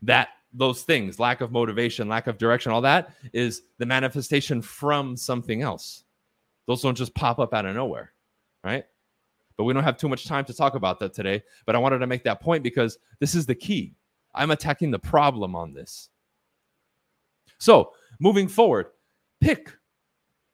That 0.03 0.29
those 0.53 0.83
things 0.83 1.19
lack 1.19 1.41
of 1.41 1.51
motivation 1.51 2.09
lack 2.09 2.27
of 2.27 2.37
direction 2.37 2.73
all 2.73 2.83
that 2.83 3.15
is 3.33 3.63
the 3.79 3.87
manifestation 3.87 4.61
from 4.61 5.17
something 5.17 5.63
else. 5.63 6.05
Those 6.67 6.83
don't 6.83 6.97
just 6.97 7.15
pop 7.15 7.39
up 7.39 7.55
out 7.55 7.65
of 7.65 7.75
nowhere 7.75 8.13
right 8.63 8.85
but 9.63 9.67
we 9.67 9.73
don't 9.73 9.85
have 9.85 9.97
too 9.97 10.09
much 10.09 10.27
time 10.27 10.45
to 10.45 10.53
talk 10.53 10.75
about 10.75 10.99
that 10.99 11.15
today 11.15 11.41
but 11.67 11.77
i 11.77 11.79
wanted 11.79 11.99
to 11.99 12.07
make 12.07 12.25
that 12.25 12.41
point 12.41 12.63
because 12.63 12.99
this 13.21 13.37
is 13.37 13.47
the 13.47 13.55
key 13.55 13.95
I'm 14.35 14.51
attacking 14.51 14.91
the 14.91 14.99
problem 14.99 15.55
on 15.55 15.73
this. 15.73 16.09
So, 17.59 17.93
moving 18.19 18.49
forward, 18.49 18.87
pick. 19.41 19.73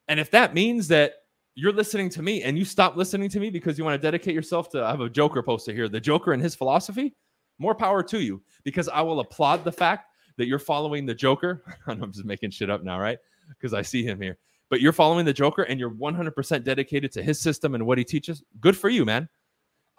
And 0.09 0.19
if 0.19 0.31
that 0.33 0.55
means 0.55 0.88
that 0.88 1.15
you're 1.55 1.73
listening 1.73 2.11
to 2.11 2.23
me 2.23 2.43
and 2.43 2.59
you 2.59 2.65
stop 2.65 2.97
listening 2.97 3.29
to 3.31 3.41
me 3.41 3.50
because 3.50 3.79
you 3.79 3.85
want 3.85 4.00
to 4.00 4.07
dedicate 4.07 4.35
yourself 4.35 4.69
to, 4.71 4.85
I 4.85 4.91
have 4.91 5.00
a 5.00 5.09
Joker 5.09 5.43
poster 5.43 5.73
here, 5.73 5.88
the 5.88 6.00
Joker 6.00 6.33
and 6.33 6.43
his 6.43 6.55
philosophy, 6.55 7.15
more 7.59 7.75
power 7.75 8.03
to 8.05 8.21
you 8.21 8.43
because 8.65 8.88
I 8.88 9.00
will 9.03 9.21
applaud 9.21 9.65
the 9.65 9.73
fact 9.73 10.07
that 10.37 10.47
you're 10.47 10.59
following 10.59 11.07
the 11.07 11.15
Joker. 11.15 11.62
I'm 11.87 12.12
just 12.12 12.25
making 12.25 12.50
shit 12.50 12.71
up 12.71 12.85
now, 12.85 12.99
right? 12.99 13.19
Because 13.49 13.75
I 13.75 13.83
see 13.83 14.05
him 14.05 14.21
here. 14.21 14.38
But 14.71 14.81
you're 14.81 14.93
following 14.93 15.25
the 15.25 15.33
Joker 15.33 15.63
and 15.63 15.81
you're 15.81 15.91
100% 15.91 16.65
dedicated 16.65 17.13
to 17.13 17.23
his 17.23 17.41
system 17.41 17.75
and 17.75 17.87
what 17.87 17.99
he 17.99 18.05
teaches. 18.05 18.43
Good 18.61 18.77
for 18.77 18.89
you, 18.89 19.05
man. 19.05 19.29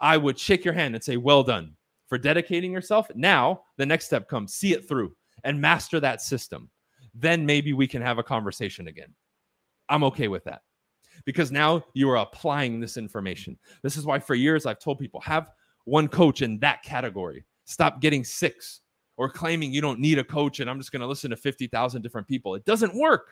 I 0.00 0.16
would 0.16 0.38
shake 0.38 0.64
your 0.64 0.74
hand 0.74 0.94
and 0.94 1.02
say, 1.02 1.16
well 1.16 1.42
done 1.42 1.74
for 2.08 2.18
dedicating 2.18 2.72
yourself. 2.72 3.08
Now, 3.14 3.62
the 3.76 3.86
next 3.86 4.06
step 4.06 4.28
comes 4.28 4.54
see 4.54 4.72
it 4.72 4.88
through 4.88 5.14
and 5.44 5.60
master 5.60 6.00
that 6.00 6.20
system. 6.20 6.70
Then 7.14 7.44
maybe 7.44 7.72
we 7.72 7.86
can 7.86 8.02
have 8.02 8.18
a 8.18 8.22
conversation 8.22 8.88
again. 8.88 9.14
I'm 9.88 10.04
okay 10.04 10.28
with 10.28 10.44
that 10.44 10.62
because 11.24 11.50
now 11.50 11.84
you 11.94 12.08
are 12.10 12.16
applying 12.16 12.80
this 12.80 12.96
information. 12.96 13.58
This 13.82 13.96
is 13.96 14.06
why 14.06 14.18
for 14.18 14.34
years 14.34 14.66
I've 14.66 14.78
told 14.78 14.98
people 14.98 15.20
have 15.20 15.48
one 15.84 16.08
coach 16.08 16.42
in 16.42 16.58
that 16.60 16.82
category. 16.82 17.44
Stop 17.64 18.00
getting 18.00 18.24
six 18.24 18.80
or 19.16 19.28
claiming 19.28 19.72
you 19.72 19.80
don't 19.80 20.00
need 20.00 20.18
a 20.18 20.24
coach 20.24 20.60
and 20.60 20.70
I'm 20.70 20.78
just 20.78 20.92
going 20.92 21.00
to 21.00 21.06
listen 21.06 21.30
to 21.30 21.36
50,000 21.36 22.02
different 22.02 22.26
people. 22.26 22.54
It 22.54 22.64
doesn't 22.64 22.94
work. 22.94 23.28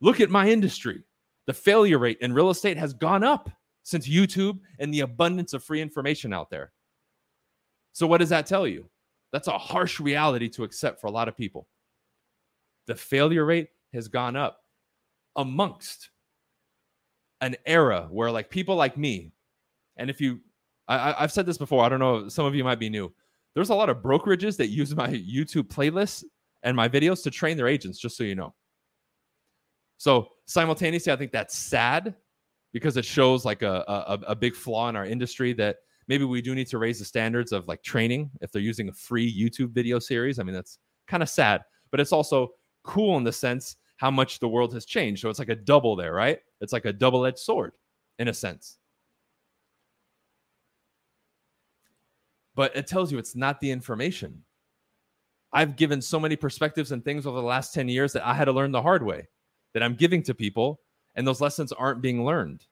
Look 0.00 0.20
at 0.20 0.30
my 0.30 0.48
industry. 0.48 1.02
The 1.46 1.52
failure 1.52 1.98
rate 1.98 2.18
in 2.20 2.32
real 2.32 2.50
estate 2.50 2.76
has 2.76 2.92
gone 2.92 3.24
up 3.24 3.50
since 3.82 4.08
YouTube 4.08 4.58
and 4.78 4.92
the 4.92 5.00
abundance 5.00 5.52
of 5.52 5.64
free 5.64 5.80
information 5.80 6.32
out 6.32 6.50
there. 6.50 6.72
So, 7.92 8.06
what 8.06 8.18
does 8.18 8.28
that 8.28 8.46
tell 8.46 8.66
you? 8.66 8.88
That's 9.32 9.48
a 9.48 9.58
harsh 9.58 10.00
reality 10.00 10.48
to 10.50 10.64
accept 10.64 11.00
for 11.00 11.06
a 11.06 11.10
lot 11.10 11.28
of 11.28 11.36
people. 11.36 11.66
The 12.86 12.94
failure 12.94 13.44
rate 13.44 13.68
has 13.92 14.08
gone 14.08 14.36
up 14.36 14.60
amongst 15.36 16.10
an 17.40 17.56
era 17.66 18.08
where, 18.10 18.30
like, 18.30 18.50
people 18.50 18.76
like 18.76 18.96
me, 18.96 19.32
and 19.96 20.10
if 20.10 20.20
you, 20.20 20.40
I, 20.88 21.14
I've 21.18 21.32
said 21.32 21.46
this 21.46 21.58
before, 21.58 21.84
I 21.84 21.88
don't 21.88 22.00
know, 22.00 22.28
some 22.28 22.46
of 22.46 22.54
you 22.54 22.64
might 22.64 22.80
be 22.80 22.90
new. 22.90 23.12
There's 23.54 23.70
a 23.70 23.74
lot 23.74 23.90
of 23.90 23.98
brokerages 23.98 24.56
that 24.58 24.68
use 24.68 24.94
my 24.94 25.08
YouTube 25.08 25.68
playlists 25.68 26.24
and 26.62 26.76
my 26.76 26.88
videos 26.88 27.22
to 27.24 27.30
train 27.30 27.56
their 27.56 27.68
agents, 27.68 27.98
just 27.98 28.16
so 28.16 28.24
you 28.24 28.34
know. 28.34 28.54
So, 30.00 30.28
simultaneously, 30.46 31.12
I 31.12 31.16
think 31.16 31.30
that's 31.30 31.54
sad 31.54 32.14
because 32.72 32.96
it 32.96 33.04
shows 33.04 33.44
like 33.44 33.60
a, 33.60 33.84
a, 33.86 34.18
a 34.28 34.34
big 34.34 34.54
flaw 34.54 34.88
in 34.88 34.96
our 34.96 35.04
industry 35.04 35.52
that 35.52 35.76
maybe 36.08 36.24
we 36.24 36.40
do 36.40 36.54
need 36.54 36.68
to 36.68 36.78
raise 36.78 37.00
the 37.00 37.04
standards 37.04 37.52
of 37.52 37.68
like 37.68 37.82
training 37.82 38.30
if 38.40 38.50
they're 38.50 38.62
using 38.62 38.88
a 38.88 38.94
free 38.94 39.30
YouTube 39.30 39.72
video 39.72 39.98
series. 39.98 40.38
I 40.38 40.42
mean, 40.42 40.54
that's 40.54 40.78
kind 41.06 41.22
of 41.22 41.28
sad, 41.28 41.60
but 41.90 42.00
it's 42.00 42.12
also 42.12 42.52
cool 42.82 43.18
in 43.18 43.24
the 43.24 43.32
sense 43.32 43.76
how 43.98 44.10
much 44.10 44.40
the 44.40 44.48
world 44.48 44.72
has 44.72 44.86
changed. 44.86 45.20
So 45.20 45.28
it's 45.28 45.38
like 45.38 45.50
a 45.50 45.54
double 45.54 45.96
there, 45.96 46.14
right? 46.14 46.38
It's 46.62 46.72
like 46.72 46.86
a 46.86 46.94
double 46.94 47.26
edged 47.26 47.40
sword 47.40 47.72
in 48.18 48.28
a 48.28 48.32
sense. 48.32 48.78
But 52.54 52.74
it 52.74 52.86
tells 52.86 53.12
you 53.12 53.18
it's 53.18 53.36
not 53.36 53.60
the 53.60 53.70
information. 53.70 54.44
I've 55.52 55.76
given 55.76 56.00
so 56.00 56.18
many 56.18 56.36
perspectives 56.36 56.90
and 56.90 57.04
things 57.04 57.26
over 57.26 57.36
the 57.36 57.46
last 57.46 57.74
10 57.74 57.90
years 57.90 58.14
that 58.14 58.26
I 58.26 58.32
had 58.32 58.46
to 58.46 58.52
learn 58.52 58.72
the 58.72 58.80
hard 58.80 59.02
way 59.02 59.28
that 59.74 59.82
I'm 59.82 59.94
giving 59.94 60.22
to 60.24 60.34
people 60.34 60.80
and 61.14 61.26
those 61.26 61.40
lessons 61.40 61.72
aren't 61.72 62.02
being 62.02 62.24
learned 62.24 62.66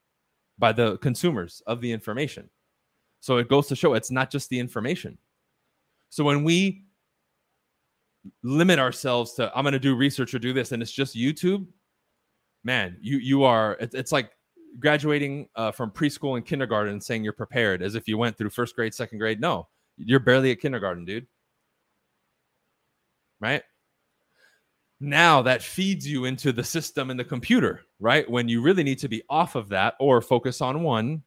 by 0.58 0.72
the 0.72 0.98
consumers 0.98 1.62
of 1.66 1.80
the 1.80 1.90
information. 1.90 2.48
So 3.20 3.38
it 3.38 3.48
goes 3.48 3.66
to 3.68 3.76
show 3.76 3.94
it's 3.94 4.10
not 4.10 4.30
just 4.30 4.48
the 4.48 4.58
information. 4.58 5.18
So 6.10 6.24
when 6.24 6.44
we 6.44 6.84
limit 8.42 8.78
ourselves 8.78 9.34
to 9.34 9.50
I'm 9.54 9.64
going 9.64 9.72
to 9.72 9.78
do 9.78 9.96
research 9.96 10.34
or 10.34 10.38
do 10.38 10.52
this 10.52 10.72
and 10.72 10.82
it's 10.82 10.92
just 10.92 11.16
YouTube, 11.16 11.66
man, 12.64 12.96
you 13.00 13.18
you 13.18 13.44
are 13.44 13.76
it, 13.80 13.94
it's 13.94 14.12
like 14.12 14.32
graduating 14.78 15.48
uh, 15.56 15.72
from 15.72 15.90
preschool 15.90 16.36
and 16.36 16.44
kindergarten 16.44 16.92
and 16.92 17.02
saying 17.02 17.24
you're 17.24 17.32
prepared 17.32 17.82
as 17.82 17.94
if 17.94 18.06
you 18.06 18.18
went 18.18 18.36
through 18.36 18.50
first 18.50 18.76
grade, 18.76 18.94
second 18.94 19.18
grade. 19.18 19.40
No, 19.40 19.68
you're 19.96 20.20
barely 20.20 20.52
at 20.52 20.60
kindergarten, 20.60 21.04
dude. 21.04 21.26
Right? 23.40 23.62
Now 25.00 25.42
that 25.42 25.62
feeds 25.62 26.06
you 26.06 26.24
into 26.24 26.52
the 26.52 26.64
system 26.64 27.10
and 27.10 27.18
the 27.18 27.24
computer, 27.24 27.82
right? 28.00 28.28
When 28.28 28.48
you 28.48 28.60
really 28.60 28.82
need 28.82 28.98
to 28.98 29.08
be 29.08 29.22
off 29.30 29.54
of 29.54 29.68
that 29.68 29.94
or 30.00 30.20
focus 30.20 30.60
on 30.60 30.82
one, 30.82 31.22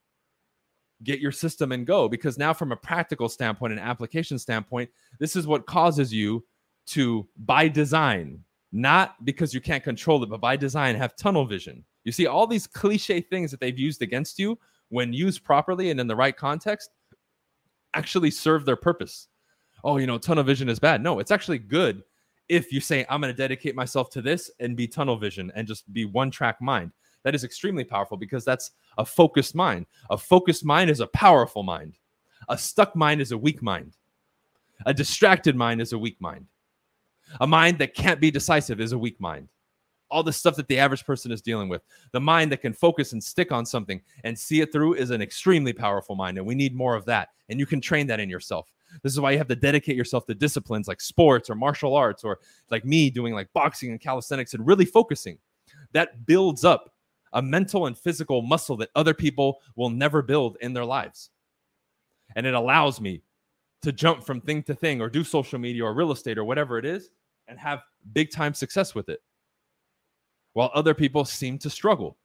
get 1.03 1.19
your 1.19 1.31
system 1.31 1.71
and 1.71 1.87
go. 1.87 2.09
Because 2.09 2.37
now, 2.37 2.53
from 2.53 2.71
a 2.71 2.75
practical 2.75 3.29
standpoint, 3.29 3.73
an 3.73 3.79
application 3.79 4.37
standpoint, 4.37 4.89
this 5.19 5.35
is 5.35 5.47
what 5.47 5.65
causes 5.65 6.13
you 6.13 6.45
to, 6.87 7.27
by 7.45 7.67
design, 7.67 8.43
not 8.71 9.23
because 9.23 9.53
you 9.53 9.61
can't 9.61 9.83
control 9.83 10.21
it, 10.23 10.29
but 10.29 10.41
by 10.41 10.57
design, 10.57 10.95
have 10.95 11.15
tunnel 11.15 11.45
vision. 11.45 11.85
You 12.03 12.11
see, 12.11 12.27
all 12.27 12.47
these 12.47 12.67
cliche 12.67 13.21
things 13.21 13.51
that 13.51 13.59
they've 13.59 13.77
used 13.77 14.01
against 14.01 14.37
you, 14.37 14.59
when 14.89 15.13
used 15.13 15.43
properly 15.43 15.91
and 15.91 15.99
in 15.99 16.07
the 16.07 16.15
right 16.15 16.35
context, 16.35 16.89
actually 17.93 18.31
serve 18.31 18.65
their 18.65 18.75
purpose. 18.75 19.27
Oh, 19.83 19.97
you 19.97 20.07
know, 20.07 20.17
tunnel 20.17 20.43
vision 20.43 20.67
is 20.67 20.79
bad. 20.79 21.01
No, 21.01 21.19
it's 21.19 21.31
actually 21.31 21.59
good 21.59 22.03
if 22.51 22.71
you 22.71 22.79
say 22.79 23.05
i'm 23.09 23.21
going 23.21 23.33
to 23.33 23.37
dedicate 23.37 23.75
myself 23.75 24.09
to 24.09 24.21
this 24.21 24.51
and 24.59 24.75
be 24.75 24.87
tunnel 24.87 25.17
vision 25.17 25.51
and 25.55 25.67
just 25.67 25.91
be 25.93 26.05
one 26.05 26.29
track 26.29 26.61
mind 26.61 26.91
that 27.23 27.35
is 27.35 27.43
extremely 27.43 27.83
powerful 27.83 28.17
because 28.17 28.43
that's 28.43 28.71
a 28.97 29.05
focused 29.05 29.55
mind. 29.55 29.85
A 30.09 30.17
focused 30.17 30.65
mind 30.65 30.89
is 30.89 30.99
a 30.99 31.07
powerful 31.07 31.63
mind. 31.63 31.97
A 32.49 32.57
stuck 32.57 32.95
mind 32.95 33.21
is 33.21 33.31
a 33.31 33.37
weak 33.37 33.61
mind. 33.61 33.95
A 34.85 34.93
distracted 34.93 35.55
mind 35.55 35.81
is 35.81 35.93
a 35.93 35.97
weak 35.97 36.19
mind. 36.19 36.47
A 37.39 37.47
mind 37.47 37.77
that 37.79 37.93
can't 37.93 38.19
be 38.19 38.31
decisive 38.31 38.81
is 38.81 38.91
a 38.91 38.97
weak 38.97 39.19
mind. 39.21 39.47
All 40.09 40.23
the 40.23 40.33
stuff 40.33 40.55
that 40.55 40.67
the 40.67 40.79
average 40.79 41.05
person 41.05 41.31
is 41.31 41.41
dealing 41.41 41.69
with. 41.69 41.83
The 42.11 42.19
mind 42.19 42.51
that 42.51 42.61
can 42.61 42.73
focus 42.73 43.13
and 43.13 43.23
stick 43.23 43.51
on 43.51 43.65
something 43.65 44.01
and 44.23 44.37
see 44.37 44.59
it 44.59 44.71
through 44.71 44.95
is 44.95 45.11
an 45.11 45.21
extremely 45.21 45.71
powerful 45.71 46.15
mind 46.15 46.37
and 46.37 46.45
we 46.45 46.55
need 46.55 46.75
more 46.75 46.95
of 46.95 47.05
that 47.05 47.29
and 47.47 47.59
you 47.59 47.65
can 47.65 47.79
train 47.79 48.07
that 48.07 48.19
in 48.19 48.29
yourself 48.29 48.69
this 49.03 49.13
is 49.13 49.19
why 49.19 49.31
you 49.31 49.37
have 49.37 49.47
to 49.47 49.55
dedicate 49.55 49.95
yourself 49.95 50.25
to 50.27 50.35
disciplines 50.35 50.87
like 50.87 51.01
sports 51.01 51.49
or 51.49 51.55
martial 51.55 51.95
arts 51.95 52.23
or 52.23 52.39
like 52.69 52.85
me 52.85 53.09
doing 53.09 53.33
like 53.33 53.51
boxing 53.53 53.91
and 53.91 53.99
calisthenics 53.99 54.53
and 54.53 54.65
really 54.65 54.85
focusing. 54.85 55.37
That 55.93 56.25
builds 56.25 56.63
up 56.63 56.93
a 57.33 57.41
mental 57.41 57.85
and 57.85 57.97
physical 57.97 58.41
muscle 58.41 58.77
that 58.77 58.89
other 58.95 59.13
people 59.13 59.61
will 59.75 59.89
never 59.89 60.21
build 60.21 60.57
in 60.61 60.73
their 60.73 60.85
lives. 60.85 61.29
And 62.35 62.45
it 62.45 62.53
allows 62.53 62.99
me 63.01 63.21
to 63.81 63.91
jump 63.91 64.23
from 64.23 64.41
thing 64.41 64.63
to 64.63 64.75
thing 64.75 65.01
or 65.01 65.09
do 65.09 65.23
social 65.23 65.59
media 65.59 65.83
or 65.83 65.93
real 65.93 66.11
estate 66.11 66.37
or 66.37 66.43
whatever 66.43 66.77
it 66.77 66.85
is 66.85 67.09
and 67.47 67.59
have 67.59 67.81
big 68.13 68.31
time 68.31 68.53
success 68.53 68.93
with 68.93 69.09
it. 69.09 69.21
While 70.53 70.71
other 70.73 70.93
people 70.93 71.25
seem 71.25 71.57
to 71.59 71.69
struggle. 71.69 72.17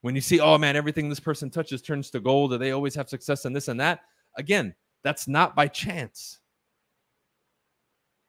When 0.00 0.14
you 0.14 0.20
see, 0.20 0.40
oh 0.40 0.56
man, 0.56 0.76
everything 0.76 1.08
this 1.08 1.20
person 1.20 1.50
touches 1.50 1.82
turns 1.82 2.10
to 2.10 2.20
gold, 2.20 2.52
or 2.52 2.58
they 2.58 2.70
always 2.70 2.94
have 2.94 3.08
success 3.08 3.44
in 3.44 3.52
this 3.52 3.68
and 3.68 3.80
that, 3.80 4.00
again, 4.36 4.74
that's 5.06 5.28
not 5.28 5.54
by 5.54 5.68
chance. 5.68 6.40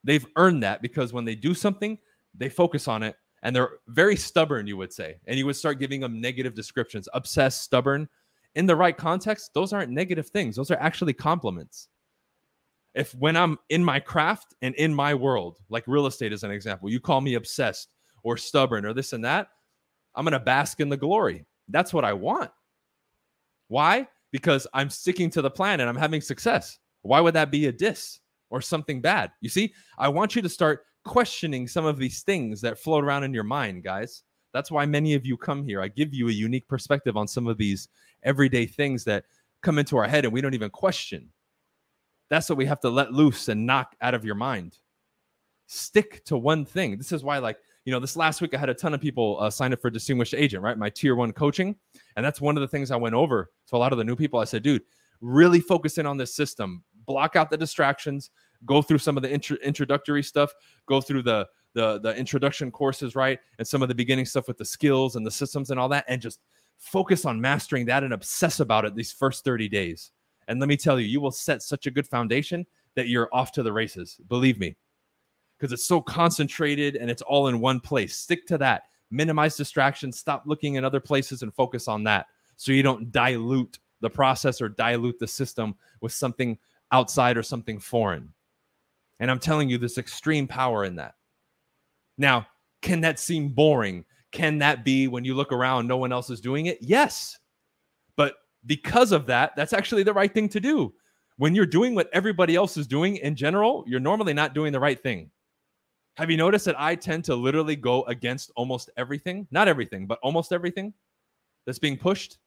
They've 0.04 0.26
earned 0.36 0.62
that 0.62 0.84
because 0.84 1.12
when 1.12 1.26
they 1.26 1.34
do 1.34 1.56
something, 1.56 1.98
they 2.36 2.50
focus 2.50 2.88
on 2.88 3.02
it 3.02 3.16
and 3.42 3.56
they're 3.56 3.80
very 3.88 4.16
stubborn, 4.16 4.68
you 4.68 4.78
would 4.78 4.94
say. 4.94 5.16
And 5.26 5.40
you 5.40 5.48
would 5.48 5.56
start 5.56 5.80
giving 5.80 6.02
them 6.02 6.22
negative 6.22 6.54
descriptions 6.54 7.10
obsessed, 7.16 7.64
stubborn. 7.64 8.08
In 8.54 8.68
the 8.68 8.76
right 8.76 8.96
context, 8.96 9.56
those 9.56 9.74
aren't 9.74 9.92
negative 9.92 10.30
things, 10.30 10.56
those 10.56 10.70
are 10.70 10.80
actually 10.80 11.14
compliments. 11.14 11.88
If 12.94 13.16
when 13.16 13.36
I'm 13.36 13.58
in 13.70 13.84
my 13.84 14.00
craft 14.00 14.54
and 14.62 14.76
in 14.76 14.94
my 14.94 15.16
world, 15.16 15.58
like 15.70 15.84
real 15.88 16.06
estate 16.06 16.32
as 16.32 16.44
an 16.44 16.52
example, 16.52 16.92
you 16.92 17.00
call 17.00 17.22
me 17.22 17.34
obsessed 17.34 17.90
or 18.22 18.38
stubborn 18.38 18.86
or 18.86 18.94
this 18.94 19.14
and 19.14 19.26
that, 19.26 19.48
I'm 20.14 20.26
going 20.26 20.34
to 20.34 20.40
bask 20.40 20.80
in 20.80 20.90
the 20.90 20.98
glory. 20.98 21.44
That's 21.70 21.92
what 21.92 22.06
I 22.06 22.14
want. 22.14 22.52
Why? 23.68 24.08
Because 24.32 24.68
I'm 24.74 24.90
sticking 24.90 25.30
to 25.32 25.42
the 25.42 25.50
plan 25.50 25.80
and 25.80 25.90
I'm 25.90 25.96
having 25.96 26.22
success. 26.22 26.80
Why 27.02 27.22
would 27.22 27.36
that 27.36 27.52
be 27.52 27.68
a 27.68 27.72
diss 27.72 28.20
or 28.50 28.62
something 28.62 29.02
bad? 29.02 29.32
You 29.42 29.50
see, 29.50 29.74
I 29.98 30.10
want 30.10 30.36
you 30.36 30.42
to 30.42 30.50
start 30.50 30.86
questioning 31.06 31.68
some 31.68 31.86
of 31.86 31.98
these 31.98 32.24
things 32.24 32.62
that 32.62 32.80
float 32.80 33.04
around 33.04 33.24
in 33.24 33.34
your 33.34 33.44
mind, 33.44 33.84
guys. 33.84 34.24
That's 34.54 34.72
why 34.72 34.86
many 34.86 35.14
of 35.14 35.26
you 35.26 35.38
come 35.38 35.64
here. 35.64 35.82
I 35.82 35.88
give 35.88 36.14
you 36.14 36.30
a 36.30 36.34
unique 36.34 36.68
perspective 36.68 37.16
on 37.16 37.28
some 37.28 37.48
of 37.48 37.58
these 37.58 37.88
everyday 38.24 38.66
things 38.66 39.04
that 39.06 39.26
come 39.62 39.80
into 39.80 39.98
our 39.98 40.08
head 40.08 40.26
and 40.26 40.34
we 40.34 40.42
don't 40.42 40.54
even 40.54 40.70
question. 40.70 41.30
That's 42.30 42.50
what 42.50 42.58
we 42.58 42.66
have 42.66 42.82
to 42.82 42.90
let 42.90 43.14
loose 43.14 43.48
and 43.48 43.66
knock 43.66 43.96
out 44.02 44.14
of 44.14 44.26
your 44.26 44.36
mind. 44.36 44.78
Stick 45.68 46.24
to 46.26 46.38
one 46.38 46.66
thing. 46.66 46.98
This 46.98 47.12
is 47.12 47.24
why, 47.24 47.38
like, 47.38 47.58
you 47.86 47.92
know, 47.92 48.00
this 48.00 48.18
last 48.18 48.42
week 48.42 48.54
I 48.54 48.58
had 48.58 48.70
a 48.70 48.74
ton 48.74 48.94
of 48.94 49.00
people 49.00 49.38
uh, 49.40 49.50
sign 49.50 49.72
up 49.72 49.82
for 49.82 49.90
distinguished 49.90 50.34
agent, 50.34 50.62
right? 50.62 50.78
My 50.78 50.90
tier 50.90 51.16
one 51.16 51.32
coaching. 51.32 51.76
And 52.18 52.26
that's 52.26 52.42
one 52.42 52.58
of 52.58 52.62
the 52.62 52.68
things 52.68 52.92
I 52.92 52.98
went 52.98 53.16
over 53.16 53.52
to 53.68 53.76
a 53.76 53.78
lot 53.78 53.94
of 53.94 53.98
the 53.98 54.04
new 54.04 54.16
people. 54.16 54.40
I 54.40 54.44
said, 54.44 54.64
dude, 54.64 54.82
really 55.22 55.62
focus 55.62 55.98
in 55.98 56.06
on 56.06 56.18
this 56.18 56.36
system, 56.36 56.84
block 57.06 57.38
out 57.38 57.50
the 57.50 57.58
distractions, 57.58 58.32
go 58.66 58.82
through 58.82 58.98
some 58.98 59.16
of 59.16 59.24
the 59.24 59.32
intro- 59.32 59.58
introductory 59.64 60.24
stuff, 60.24 60.52
go 60.88 61.00
through 61.00 61.22
the, 61.22 61.48
the, 61.74 62.00
the 62.00 62.14
introduction 62.18 62.72
courses, 62.72 63.16
right? 63.16 63.40
And 63.60 63.68
some 63.68 63.82
of 63.82 63.88
the 63.88 63.96
beginning 63.96 64.26
stuff 64.26 64.48
with 64.48 64.58
the 64.58 64.66
skills 64.66 65.16
and 65.16 65.26
the 65.26 65.32
systems 65.32 65.70
and 65.70 65.80
all 65.80 65.88
that, 65.90 66.06
and 66.08 66.22
just 66.22 66.40
focus 66.78 67.24
on 67.24 67.40
mastering 67.40 67.86
that 67.86 68.04
and 68.04 68.14
obsess 68.14 68.60
about 68.60 68.84
it 68.84 68.96
these 68.96 69.14
first 69.14 69.46
30 69.46 69.70
days. 69.70 70.12
And 70.48 70.60
let 70.60 70.68
me 70.68 70.76
tell 70.78 71.00
you, 71.00 71.06
you 71.06 71.22
will 71.22 71.32
set 71.32 71.62
such 71.62 71.86
a 71.86 71.92
good 71.92 72.08
foundation 72.08 72.66
that 72.96 73.08
you're 73.08 73.30
off 73.32 73.52
to 73.54 73.64
the 73.64 73.72
races. 73.72 74.20
Believe 74.28 74.60
me 74.60 74.76
because 75.58 75.74
it's 75.74 75.86
so 75.86 76.02
concentrated 76.02 76.96
and 76.96 77.10
it's 77.10 77.22
all 77.24 77.48
in 77.48 77.60
one 77.60 77.80
place. 77.80 78.18
Stick 78.18 78.46
to 78.48 78.58
that. 78.60 78.84
Minimize 79.10 79.56
distractions. 79.56 80.20
Stop 80.20 80.44
looking 80.46 80.76
in 80.76 80.86
other 80.86 81.00
places 81.00 81.42
and 81.42 81.54
focus 81.54 81.88
on 81.88 82.04
that 82.04 82.28
so 82.56 82.72
you 82.72 82.84
don't 82.84 83.12
dilute 83.12 83.80
the 84.02 84.10
process 84.10 84.62
or 84.62 84.70
dilute 84.70 85.20
the 85.20 85.28
system 85.28 85.76
with 86.02 86.12
something 86.12 86.58
outside 86.92 87.38
or 87.38 87.44
something 87.44 87.80
foreign. 87.80 88.34
And 89.20 89.32
I'm 89.32 89.40
telling 89.40 89.70
you, 89.70 89.78
there's 89.78 89.98
extreme 89.98 90.48
power 90.48 90.84
in 90.84 90.96
that. 90.96 91.16
Now, 92.18 92.48
can 92.82 93.02
that 93.02 93.20
seem 93.20 93.50
boring? 93.50 94.06
Can 94.32 94.60
that 94.60 94.84
be 94.84 95.08
when 95.08 95.26
you 95.26 95.34
look 95.34 95.52
around, 95.52 95.88
no 95.88 95.98
one 95.98 96.12
else 96.12 96.30
is 96.30 96.42
doing 96.42 96.68
it? 96.68 96.78
Yes. 96.82 97.38
But 98.16 98.36
because 98.66 99.12
of 99.12 99.26
that, 99.28 99.56
that's 99.56 99.74
actually 99.74 100.04
the 100.04 100.14
right 100.14 100.34
thing 100.34 100.50
to 100.50 100.60
do. 100.60 100.94
When 101.38 101.56
you're 101.56 101.66
doing 101.66 101.96
what 101.96 102.10
everybody 102.14 102.56
else 102.56 102.78
is 102.78 102.88
doing 102.88 103.18
in 103.18 103.36
general, 103.36 103.84
you're 103.88 104.00
normally 104.00 104.34
not 104.34 104.54
doing 104.54 104.74
the 104.74 104.80
right 104.80 105.02
thing. 105.02 105.32
Have 106.18 106.32
you 106.32 106.38
noticed 106.38 106.66
that 106.66 106.80
I 106.80 106.96
tend 106.96 107.24
to 107.26 107.36
literally 107.36 107.76
go 107.76 108.04
against 108.04 108.52
almost 108.56 108.90
everything? 108.98 109.48
Not 109.52 109.68
everything, 109.68 110.08
but 110.08 110.18
almost 110.24 110.52
everything 110.52 110.94
that's 111.66 111.78
being 111.78 111.98
pushed? 111.98 112.40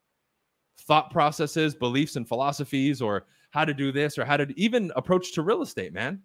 Thought 0.81 1.13
processes, 1.13 1.75
beliefs, 1.75 2.17
and 2.17 2.27
philosophies, 2.27 3.01
or 3.01 3.27
how 3.51 3.65
to 3.65 3.73
do 3.73 3.93
this 3.93 4.19
or 4.19 4.25
how 4.25 4.37
to 4.37 4.53
even 4.57 4.91
approach 4.97 5.33
to 5.35 5.43
real 5.43 5.63
estate, 5.63 5.93
man. 5.93 6.21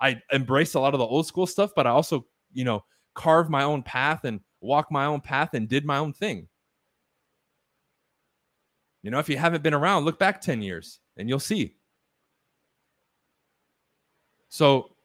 I 0.00 0.20
embrace 0.32 0.74
a 0.74 0.80
lot 0.80 0.94
of 0.94 1.00
the 1.00 1.06
old 1.06 1.26
school 1.26 1.46
stuff, 1.46 1.72
but 1.76 1.86
I 1.86 1.90
also, 1.90 2.26
you 2.52 2.64
know, 2.64 2.84
carve 3.14 3.50
my 3.50 3.64
own 3.64 3.82
path 3.82 4.24
and 4.24 4.40
walk 4.60 4.90
my 4.90 5.04
own 5.04 5.20
path 5.20 5.52
and 5.52 5.68
did 5.68 5.84
my 5.84 5.98
own 5.98 6.14
thing. 6.14 6.48
You 9.02 9.10
know, 9.10 9.18
if 9.18 9.28
you 9.28 9.36
haven't 9.36 9.62
been 9.62 9.74
around, 9.74 10.04
look 10.04 10.18
back 10.18 10.40
10 10.40 10.62
years 10.62 11.00
and 11.16 11.28
you'll 11.28 11.40
see. 11.40 11.76
So 14.48 14.96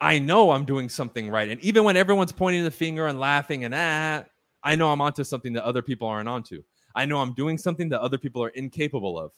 I 0.00 0.18
know 0.18 0.50
I'm 0.50 0.64
doing 0.64 0.88
something 0.88 1.28
right. 1.28 1.48
And 1.48 1.60
even 1.60 1.84
when 1.84 1.96
everyone's 1.96 2.32
pointing 2.32 2.64
the 2.64 2.70
finger 2.70 3.06
and 3.06 3.20
laughing 3.20 3.64
and 3.64 3.74
ah, 3.74 4.24
I 4.62 4.74
know 4.74 4.90
I'm 4.90 5.00
onto 5.00 5.24
something 5.24 5.52
that 5.54 5.64
other 5.64 5.82
people 5.82 6.08
aren't 6.08 6.28
onto. 6.28 6.62
I 6.94 7.06
know 7.06 7.18
I'm 7.18 7.34
doing 7.34 7.58
something 7.58 7.88
that 7.90 8.00
other 8.00 8.18
people 8.18 8.42
are 8.42 8.50
incapable 8.50 9.18
of. 9.18 9.32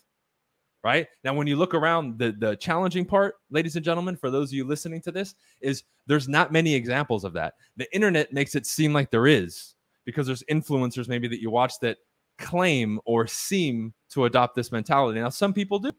Right 0.84 1.06
now, 1.22 1.32
when 1.32 1.46
you 1.46 1.54
look 1.54 1.74
around, 1.74 2.18
the 2.18 2.32
the 2.32 2.56
challenging 2.56 3.04
part, 3.04 3.36
ladies 3.50 3.76
and 3.76 3.84
gentlemen, 3.84 4.16
for 4.16 4.30
those 4.30 4.50
of 4.50 4.54
you 4.54 4.64
listening 4.64 5.00
to 5.02 5.12
this, 5.12 5.36
is 5.60 5.84
there's 6.08 6.28
not 6.28 6.50
many 6.50 6.74
examples 6.74 7.22
of 7.22 7.32
that. 7.34 7.54
The 7.76 7.92
internet 7.94 8.32
makes 8.32 8.56
it 8.56 8.66
seem 8.66 8.92
like 8.92 9.08
there 9.12 9.28
is 9.28 9.76
because 10.04 10.26
there's 10.26 10.42
influencers 10.50 11.06
maybe 11.06 11.28
that 11.28 11.40
you 11.40 11.50
watch 11.50 11.74
that 11.82 11.98
claim 12.36 12.98
or 13.04 13.28
seem 13.28 13.94
to 14.10 14.24
adopt 14.24 14.56
this 14.56 14.72
mentality. 14.72 15.20
Now, 15.20 15.28
some 15.28 15.52
people 15.52 15.78
do, 15.78 15.92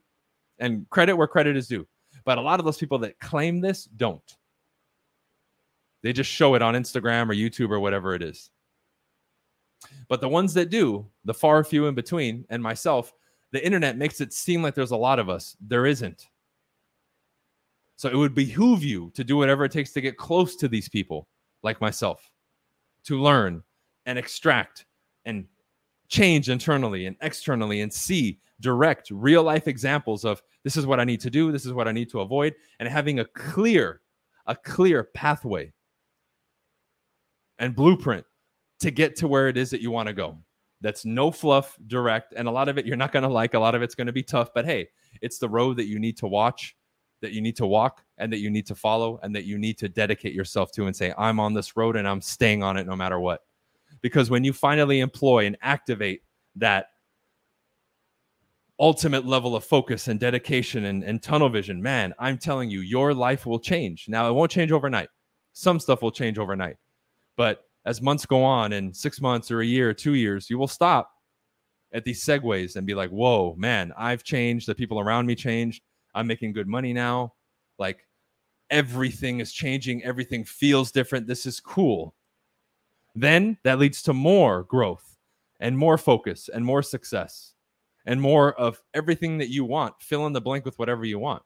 and 0.59 0.89
credit 0.89 1.15
where 1.15 1.27
credit 1.27 1.55
is 1.55 1.69
due, 1.69 1.87
but 2.25 2.37
a 2.37 2.41
lot 2.41 2.59
of 2.59 2.65
those 2.65 2.77
people 2.77 2.97
that 2.99 3.17
claim 3.19 3.61
this 3.61 3.85
don't. 3.85 4.35
They 6.03 6.13
just 6.13 6.29
show 6.29 6.53
it 6.53 6.61
on 6.61 6.75
Instagram 6.75 7.29
or 7.29 7.33
YouTube 7.33 7.71
or 7.71 7.79
whatever 7.79 8.13
it 8.13 8.21
is. 8.21 8.51
But 10.09 10.21
the 10.21 10.29
ones 10.29 10.53
that 10.53 10.69
do, 10.69 11.07
the 11.25 11.33
far 11.33 11.63
few 11.63 11.87
in 11.87 11.95
between, 11.95 12.45
and 12.49 12.61
myself, 12.61 13.13
the 13.51 13.65
internet 13.65 13.97
makes 13.97 14.21
it 14.21 14.33
seem 14.33 14.61
like 14.61 14.75
there's 14.75 14.91
a 14.91 14.97
lot 14.97 15.19
of 15.19 15.29
us. 15.29 15.55
There 15.61 15.85
isn't. 15.85 16.29
So 17.95 18.09
it 18.09 18.15
would 18.15 18.35
behoove 18.35 18.83
you 18.83 19.11
to 19.15 19.23
do 19.23 19.37
whatever 19.37 19.65
it 19.65 19.71
takes 19.71 19.91
to 19.93 20.01
get 20.01 20.17
close 20.17 20.55
to 20.57 20.67
these 20.67 20.89
people 20.89 21.27
like 21.61 21.79
myself, 21.79 22.29
to 23.05 23.21
learn 23.21 23.63
and 24.05 24.19
extract 24.19 24.85
and 25.25 25.45
change 26.09 26.49
internally 26.49 27.05
and 27.05 27.15
externally 27.21 27.81
and 27.81 27.93
see 27.93 28.39
direct 28.59 29.09
real 29.11 29.43
life 29.43 29.67
examples 29.67 30.25
of 30.25 30.41
this 30.63 30.75
is 30.75 30.85
what 30.85 30.99
I 30.99 31.05
need 31.05 31.21
to 31.21 31.29
do, 31.29 31.51
this 31.51 31.65
is 31.65 31.73
what 31.73 31.87
I 31.87 31.91
need 31.91 32.09
to 32.09 32.21
avoid, 32.21 32.55
and 32.79 32.89
having 32.89 33.19
a 33.19 33.25
clear, 33.25 34.01
a 34.47 34.55
clear 34.55 35.03
pathway 35.03 35.71
and 37.63 37.75
blueprint 37.75 38.25
to 38.81 38.91
get 38.91 39.15
to 39.15 39.27
where 39.27 39.47
it 39.47 39.57
is 39.57 39.69
that 39.69 39.81
you 39.81 39.89
want 39.89 40.07
to 40.07 40.13
go. 40.13 40.37
That's 40.81 41.05
no 41.05 41.31
fluff, 41.31 41.77
direct, 41.87 42.33
and 42.35 42.47
a 42.47 42.51
lot 42.51 42.67
of 42.67 42.77
it 42.77 42.85
you're 42.85 42.97
not 42.97 43.13
going 43.13 43.23
to 43.23 43.29
like. 43.29 43.53
A 43.53 43.59
lot 43.59 43.73
of 43.73 43.81
it's 43.81 43.95
going 43.95 44.07
to 44.07 44.13
be 44.13 44.21
tough, 44.21 44.49
but 44.53 44.65
hey, 44.65 44.89
it's 45.21 45.37
the 45.37 45.47
road 45.47 45.77
that 45.77 45.85
you 45.85 45.97
need 45.97 46.17
to 46.17 46.27
watch, 46.27 46.75
that 47.21 47.31
you 47.31 47.41
need 47.41 47.55
to 47.55 47.65
walk, 47.65 48.03
and 48.17 48.33
that 48.33 48.39
you 48.39 48.49
need 48.49 48.65
to 48.67 48.75
follow, 48.75 49.17
and 49.23 49.33
that 49.33 49.45
you 49.45 49.57
need 49.57 49.77
to 49.77 49.87
dedicate 49.87 50.33
yourself 50.33 50.73
to 50.73 50.87
and 50.87 50.95
say, 50.95 51.13
I'm 51.17 51.39
on 51.39 51.53
this 51.53 51.77
road 51.77 51.95
and 51.95 52.05
I'm 52.05 52.19
staying 52.19 52.63
on 52.63 52.75
it 52.75 52.85
no 52.85 52.97
matter 52.97 53.19
what. 53.19 53.41
Because 54.01 54.29
when 54.29 54.43
you 54.43 54.51
finally 54.51 54.99
employ 54.99 55.45
and 55.45 55.57
activate 55.61 56.23
that 56.57 56.87
ultimate 58.77 59.25
level 59.25 59.55
of 59.55 59.63
focus 59.63 60.09
and 60.09 60.19
dedication 60.19 60.83
and, 60.85 61.01
and 61.03 61.23
tunnel 61.23 61.47
vision, 61.47 61.81
man, 61.81 62.13
I'm 62.19 62.37
telling 62.37 62.69
you, 62.69 62.81
your 62.81 63.13
life 63.13 63.45
will 63.45 63.59
change. 63.59 64.07
Now, 64.09 64.27
it 64.27 64.33
won't 64.33 64.51
change 64.51 64.73
overnight. 64.73 65.07
Some 65.53 65.79
stuff 65.79 66.01
will 66.01 66.11
change 66.11 66.37
overnight, 66.37 66.75
but 67.35 67.65
as 67.85 68.01
months 68.01 68.25
go 68.25 68.43
on 68.43 68.73
and 68.73 68.95
six 68.95 69.19
months 69.19 69.51
or 69.51 69.61
a 69.61 69.65
year 69.65 69.89
or 69.89 69.93
two 69.93 70.13
years, 70.13 70.49
you 70.49 70.57
will 70.57 70.67
stop 70.67 71.11
at 71.93 72.03
these 72.05 72.23
segues 72.23 72.75
and 72.75 72.87
be 72.87 72.95
like, 72.95 73.09
whoa, 73.09 73.55
man, 73.57 73.93
I've 73.97 74.23
changed. 74.23 74.67
The 74.67 74.75
people 74.75 74.99
around 74.99 75.25
me 75.25 75.35
changed. 75.35 75.83
I'm 76.15 76.27
making 76.27 76.53
good 76.53 76.67
money 76.67 76.93
now. 76.93 77.33
Like 77.77 78.07
everything 78.69 79.39
is 79.39 79.51
changing. 79.51 80.03
Everything 80.03 80.43
feels 80.43 80.91
different. 80.91 81.27
This 81.27 81.45
is 81.45 81.59
cool. 81.59 82.15
Then 83.15 83.57
that 83.63 83.79
leads 83.79 84.01
to 84.03 84.13
more 84.13 84.63
growth 84.63 85.17
and 85.59 85.77
more 85.77 85.97
focus 85.97 86.49
and 86.51 86.65
more 86.65 86.81
success 86.81 87.53
and 88.05 88.19
more 88.19 88.53
of 88.59 88.81
everything 88.93 89.37
that 89.37 89.49
you 89.49 89.63
want. 89.63 89.93
Fill 89.99 90.25
in 90.25 90.33
the 90.33 90.41
blank 90.41 90.65
with 90.65 90.79
whatever 90.79 91.05
you 91.05 91.19
want. 91.19 91.43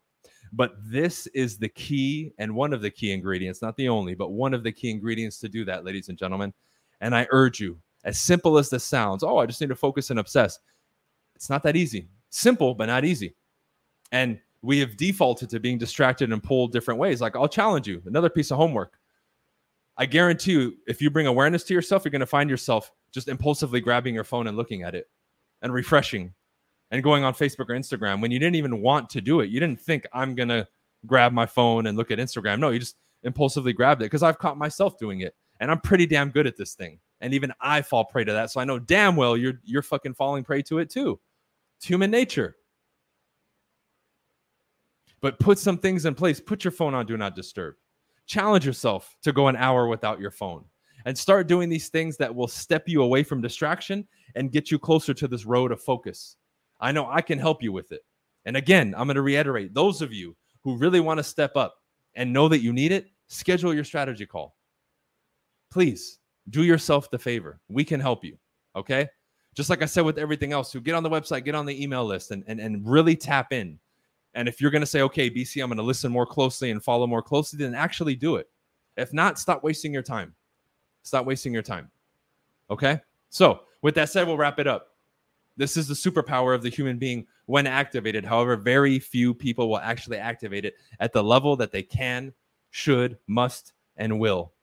But 0.54 0.76
this 0.80 1.28
is 1.28 1.58
the 1.58 1.70
key 1.70 2.34
and 2.38 2.56
one 2.56 2.74
of 2.74 2.82
the 2.82 2.90
key 2.90 3.12
ingredients, 3.12 3.62
not 3.62 3.76
the 3.76 3.90
only, 3.90 4.16
but 4.16 4.32
one 4.32 4.54
of 4.54 4.64
the 4.64 4.72
key 4.72 4.90
ingredients 4.90 5.40
to 5.40 5.50
do 5.50 5.66
that, 5.66 5.86
ladies 5.86 6.10
and 6.10 6.18
gentlemen. 6.18 6.54
And 7.02 7.16
I 7.16 7.28
urge 7.32 7.60
you, 7.60 7.78
as 8.04 8.20
simple 8.20 8.58
as 8.58 8.70
this 8.70 8.84
sounds, 8.84 9.24
oh, 9.24 9.38
I 9.38 9.46
just 9.46 9.62
need 9.62 9.70
to 9.70 9.76
focus 9.76 10.10
and 10.10 10.20
obsess. 10.20 10.60
It's 11.36 11.50
not 11.50 11.64
that 11.64 11.76
easy. 11.76 12.08
Simple, 12.30 12.74
but 12.74 12.86
not 12.86 13.06
easy. 13.06 13.36
And 14.12 14.40
we 14.62 14.80
have 14.80 14.98
defaulted 14.98 15.50
to 15.52 15.60
being 15.60 15.78
distracted 15.78 16.32
and 16.32 16.42
pulled 16.42 16.72
different 16.72 17.00
ways. 17.00 17.22
Like, 17.22 17.36
I'll 17.36 17.48
challenge 17.48 17.88
you 17.88 18.02
another 18.06 18.30
piece 18.30 18.52
of 18.52 18.58
homework. 18.58 18.98
I 19.98 20.06
guarantee 20.06 20.52
you, 20.52 20.78
if 20.88 21.02
you 21.02 21.10
bring 21.10 21.28
awareness 21.28 21.64
to 21.66 21.74
yourself, 21.74 22.06
you're 22.06 22.12
going 22.12 22.20
to 22.20 22.26
find 22.26 22.50
yourself 22.50 22.92
just 23.12 23.28
impulsively 23.28 23.82
grabbing 23.82 24.14
your 24.14 24.24
phone 24.24 24.48
and 24.48 24.58
looking 24.58 24.84
at 24.84 24.96
it 24.96 25.10
and 25.62 25.74
refreshing 25.74 26.34
and 26.92 27.04
going 27.04 27.24
on 27.24 27.34
Facebook 27.34 27.70
or 27.70 27.76
Instagram 27.76 28.22
when 28.22 28.32
you 28.32 28.40
didn't 28.40 28.56
even 28.56 28.82
want 28.82 29.10
to 29.12 29.22
do 29.22 29.42
it. 29.42 29.50
You 29.50 29.60
didn't 29.60 29.82
think 29.82 30.06
I'm 30.14 30.36
going 30.36 30.50
to 30.50 30.68
grab 31.06 31.34
my 31.34 31.46
phone 31.46 31.88
and 31.88 31.98
look 31.98 32.12
at 32.12 32.20
Instagram. 32.20 32.60
No, 32.60 32.70
you 32.70 32.80
just 32.80 32.96
impulsively 33.24 33.74
grabbed 33.74 34.02
it 34.02 34.06
because 34.06 34.24
I've 34.24 34.38
caught 34.38 34.58
myself 34.58 34.98
doing 34.98 35.22
it 35.22 35.36
and 35.60 35.72
I'm 35.72 35.82
pretty 35.82 36.06
damn 36.06 36.30
good 36.30 36.48
at 36.48 36.58
this 36.58 36.76
thing. 36.76 37.00
And 37.20 37.34
even 37.34 37.52
I 37.60 37.82
fall 37.82 38.06
prey 38.06 38.24
to 38.24 38.34
that. 38.34 38.52
So 38.52 38.62
I 38.62 38.66
know 38.66 38.80
damn 38.80 39.16
well 39.16 39.36
you're 39.36 39.60
you're 39.64 39.82
fucking 39.82 40.14
falling 40.14 40.44
prey 40.44 40.62
to 40.64 40.80
it 40.80 40.90
too. 40.90 41.20
It's 41.78 41.86
human 41.86 42.12
nature. 42.12 42.56
But 45.20 45.40
put 45.40 45.58
some 45.58 45.80
things 45.80 46.06
in 46.06 46.14
place. 46.14 46.40
Put 46.40 46.64
your 46.64 46.72
phone 46.72 46.94
on 46.94 47.08
do 47.08 47.18
not 47.18 47.36
disturb. 47.36 47.76
Challenge 48.28 48.66
yourself 48.66 49.16
to 49.24 49.32
go 49.32 49.48
an 49.48 49.56
hour 49.56 49.88
without 49.88 50.20
your 50.20 50.32
phone 50.32 50.66
and 51.06 51.18
start 51.18 51.48
doing 51.48 51.70
these 51.70 51.90
things 51.90 52.18
that 52.18 52.34
will 52.34 52.48
step 52.48 52.88
you 52.88 53.02
away 53.02 53.24
from 53.24 53.42
distraction 53.42 54.08
and 54.36 54.52
get 54.52 54.70
you 54.70 54.78
closer 54.78 55.14
to 55.14 55.28
this 55.28 55.46
road 55.46 55.72
of 55.72 55.82
focus 55.82 56.36
I 56.80 56.92
know 56.92 57.10
I 57.10 57.22
can 57.22 57.40
help 57.40 57.64
you 57.64 57.72
with 57.72 57.92
it. 57.92 58.02
And 58.46 58.56
again, 58.56 58.94
I'm 58.98 59.08
going 59.08 59.16
to 59.16 59.22
reiterate 59.22 59.74
those 59.74 60.02
of 60.02 60.14
you 60.14 60.36
who 60.64 60.78
really 60.78 61.00
want 61.00 61.18
to 61.18 61.24
step 61.24 61.56
up 61.56 61.76
and 62.16 62.32
know 62.32 62.48
that 62.48 62.60
you 62.60 62.74
need 62.74 62.92
it, 62.92 63.08
schedule 63.28 63.74
your 63.74 63.84
strategy 63.84 64.26
call. 64.26 64.56
Please 65.72 66.20
do 66.50 66.64
yourself 66.64 67.10
the 67.12 67.20
favor. 67.20 67.60
We 67.68 67.84
can 67.84 68.00
help 68.00 68.24
you. 68.24 68.38
Okay. 68.76 69.08
Just 69.56 69.70
like 69.70 69.82
I 69.82 69.86
said 69.86 70.06
with 70.06 70.18
everything 70.18 70.54
else, 70.54 70.72
so 70.72 70.80
get 70.80 70.94
on 70.94 71.04
the 71.04 71.10
website, 71.10 71.44
get 71.44 71.56
on 71.56 71.66
the 71.66 71.82
email 71.82 72.06
list, 72.06 72.32
and, 72.32 72.44
and, 72.48 72.60
and 72.60 72.88
really 72.88 73.16
tap 73.16 73.52
in. 73.52 73.80
And 74.34 74.48
if 74.48 74.62
you're 74.62 74.72
going 74.72 74.82
to 74.82 74.88
say, 74.88 75.02
okay, 75.02 75.32
BC, 75.32 75.64
I'm 75.64 75.70
going 75.70 75.78
to 75.78 75.84
listen 75.84 76.12
more 76.12 76.28
closely 76.28 76.70
and 76.70 76.84
follow 76.84 77.08
more 77.08 77.24
closely, 77.24 77.58
then 77.58 77.74
actually 77.74 78.16
do 78.16 78.36
it. 78.36 78.48
If 78.98 79.14
not, 79.14 79.40
stop 79.40 79.64
wasting 79.64 79.92
your 79.92 80.04
time. 80.04 80.36
Stop 81.02 81.26
wasting 81.26 81.54
your 81.54 81.64
time. 81.64 81.90
Okay. 82.70 83.02
So, 83.30 83.62
with 83.82 83.96
that 83.96 84.10
said, 84.10 84.28
we'll 84.28 84.38
wrap 84.38 84.60
it 84.60 84.68
up. 84.68 84.87
This 85.58 85.76
is 85.76 85.88
the 85.88 85.94
superpower 85.94 86.56
of 86.56 86.62
the 86.62 86.70
human 86.70 86.98
being 86.98 87.26
when 87.48 87.68
activated. 87.68 88.24
However, 88.24 88.56
very 88.56 89.00
few 89.00 89.34
people 89.34 89.70
will 89.70 89.80
actually 89.80 90.18
activate 90.18 90.66
it 90.66 90.76
at 91.00 91.12
the 91.12 91.24
level 91.24 91.56
that 91.58 91.72
they 91.72 91.84
can, 91.84 92.34
should, 92.70 93.18
must, 93.28 93.74
and 93.98 94.20
will 94.20 94.54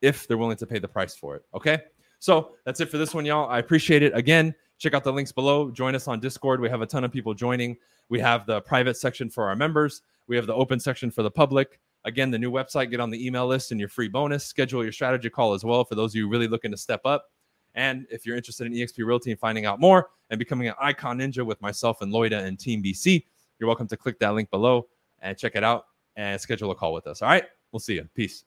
if 0.00 0.26
they're 0.26 0.38
willing 0.38 0.56
to 0.56 0.66
pay 0.66 0.78
the 0.78 0.88
price 0.88 1.14
for 1.14 1.36
it. 1.36 1.42
Okay. 1.54 1.78
So 2.18 2.52
that's 2.64 2.80
it 2.80 2.90
for 2.90 2.98
this 2.98 3.14
one, 3.14 3.24
y'all. 3.24 3.48
I 3.48 3.58
appreciate 3.58 4.02
it. 4.02 4.14
Again, 4.14 4.54
check 4.78 4.94
out 4.94 5.04
the 5.04 5.12
links 5.12 5.32
below. 5.32 5.70
Join 5.70 5.94
us 5.94 6.08
on 6.08 6.20
Discord. 6.20 6.60
We 6.60 6.68
have 6.68 6.82
a 6.82 6.86
ton 6.86 7.04
of 7.04 7.12
people 7.12 7.34
joining. 7.34 7.76
We 8.08 8.20
have 8.20 8.46
the 8.46 8.60
private 8.60 8.96
section 8.96 9.30
for 9.30 9.48
our 9.48 9.56
members, 9.56 10.02
we 10.26 10.36
have 10.36 10.46
the 10.46 10.54
open 10.54 10.78
section 10.78 11.10
for 11.10 11.22
the 11.22 11.30
public. 11.30 11.80
Again, 12.04 12.30
the 12.30 12.38
new 12.38 12.50
website, 12.50 12.90
get 12.90 13.00
on 13.00 13.10
the 13.10 13.24
email 13.24 13.46
list 13.46 13.70
and 13.70 13.78
your 13.78 13.88
free 13.88 14.08
bonus. 14.08 14.44
Schedule 14.44 14.82
your 14.82 14.92
strategy 14.92 15.30
call 15.30 15.54
as 15.54 15.64
well 15.64 15.84
for 15.84 15.94
those 15.94 16.12
of 16.12 16.16
you 16.16 16.28
really 16.28 16.48
looking 16.48 16.70
to 16.72 16.76
step 16.76 17.00
up. 17.04 17.30
And 17.74 18.06
if 18.10 18.26
you're 18.26 18.36
interested 18.36 18.66
in 18.66 18.72
eXp 18.72 19.04
Realty 19.04 19.30
and 19.30 19.40
finding 19.40 19.64
out 19.64 19.80
more 19.80 20.10
and 20.30 20.38
becoming 20.38 20.68
an 20.68 20.74
icon 20.80 21.18
ninja 21.18 21.44
with 21.44 21.60
myself 21.62 22.02
and 22.02 22.12
Loida 22.12 22.44
and 22.44 22.58
Team 22.58 22.82
BC, 22.82 23.24
you're 23.58 23.66
welcome 23.66 23.88
to 23.88 23.96
click 23.96 24.18
that 24.18 24.34
link 24.34 24.50
below 24.50 24.88
and 25.20 25.38
check 25.38 25.56
it 25.56 25.64
out 25.64 25.86
and 26.16 26.40
schedule 26.40 26.70
a 26.70 26.74
call 26.74 26.92
with 26.92 27.06
us. 27.06 27.22
All 27.22 27.28
right. 27.28 27.44
We'll 27.70 27.80
see 27.80 27.94
you. 27.94 28.08
Peace. 28.14 28.44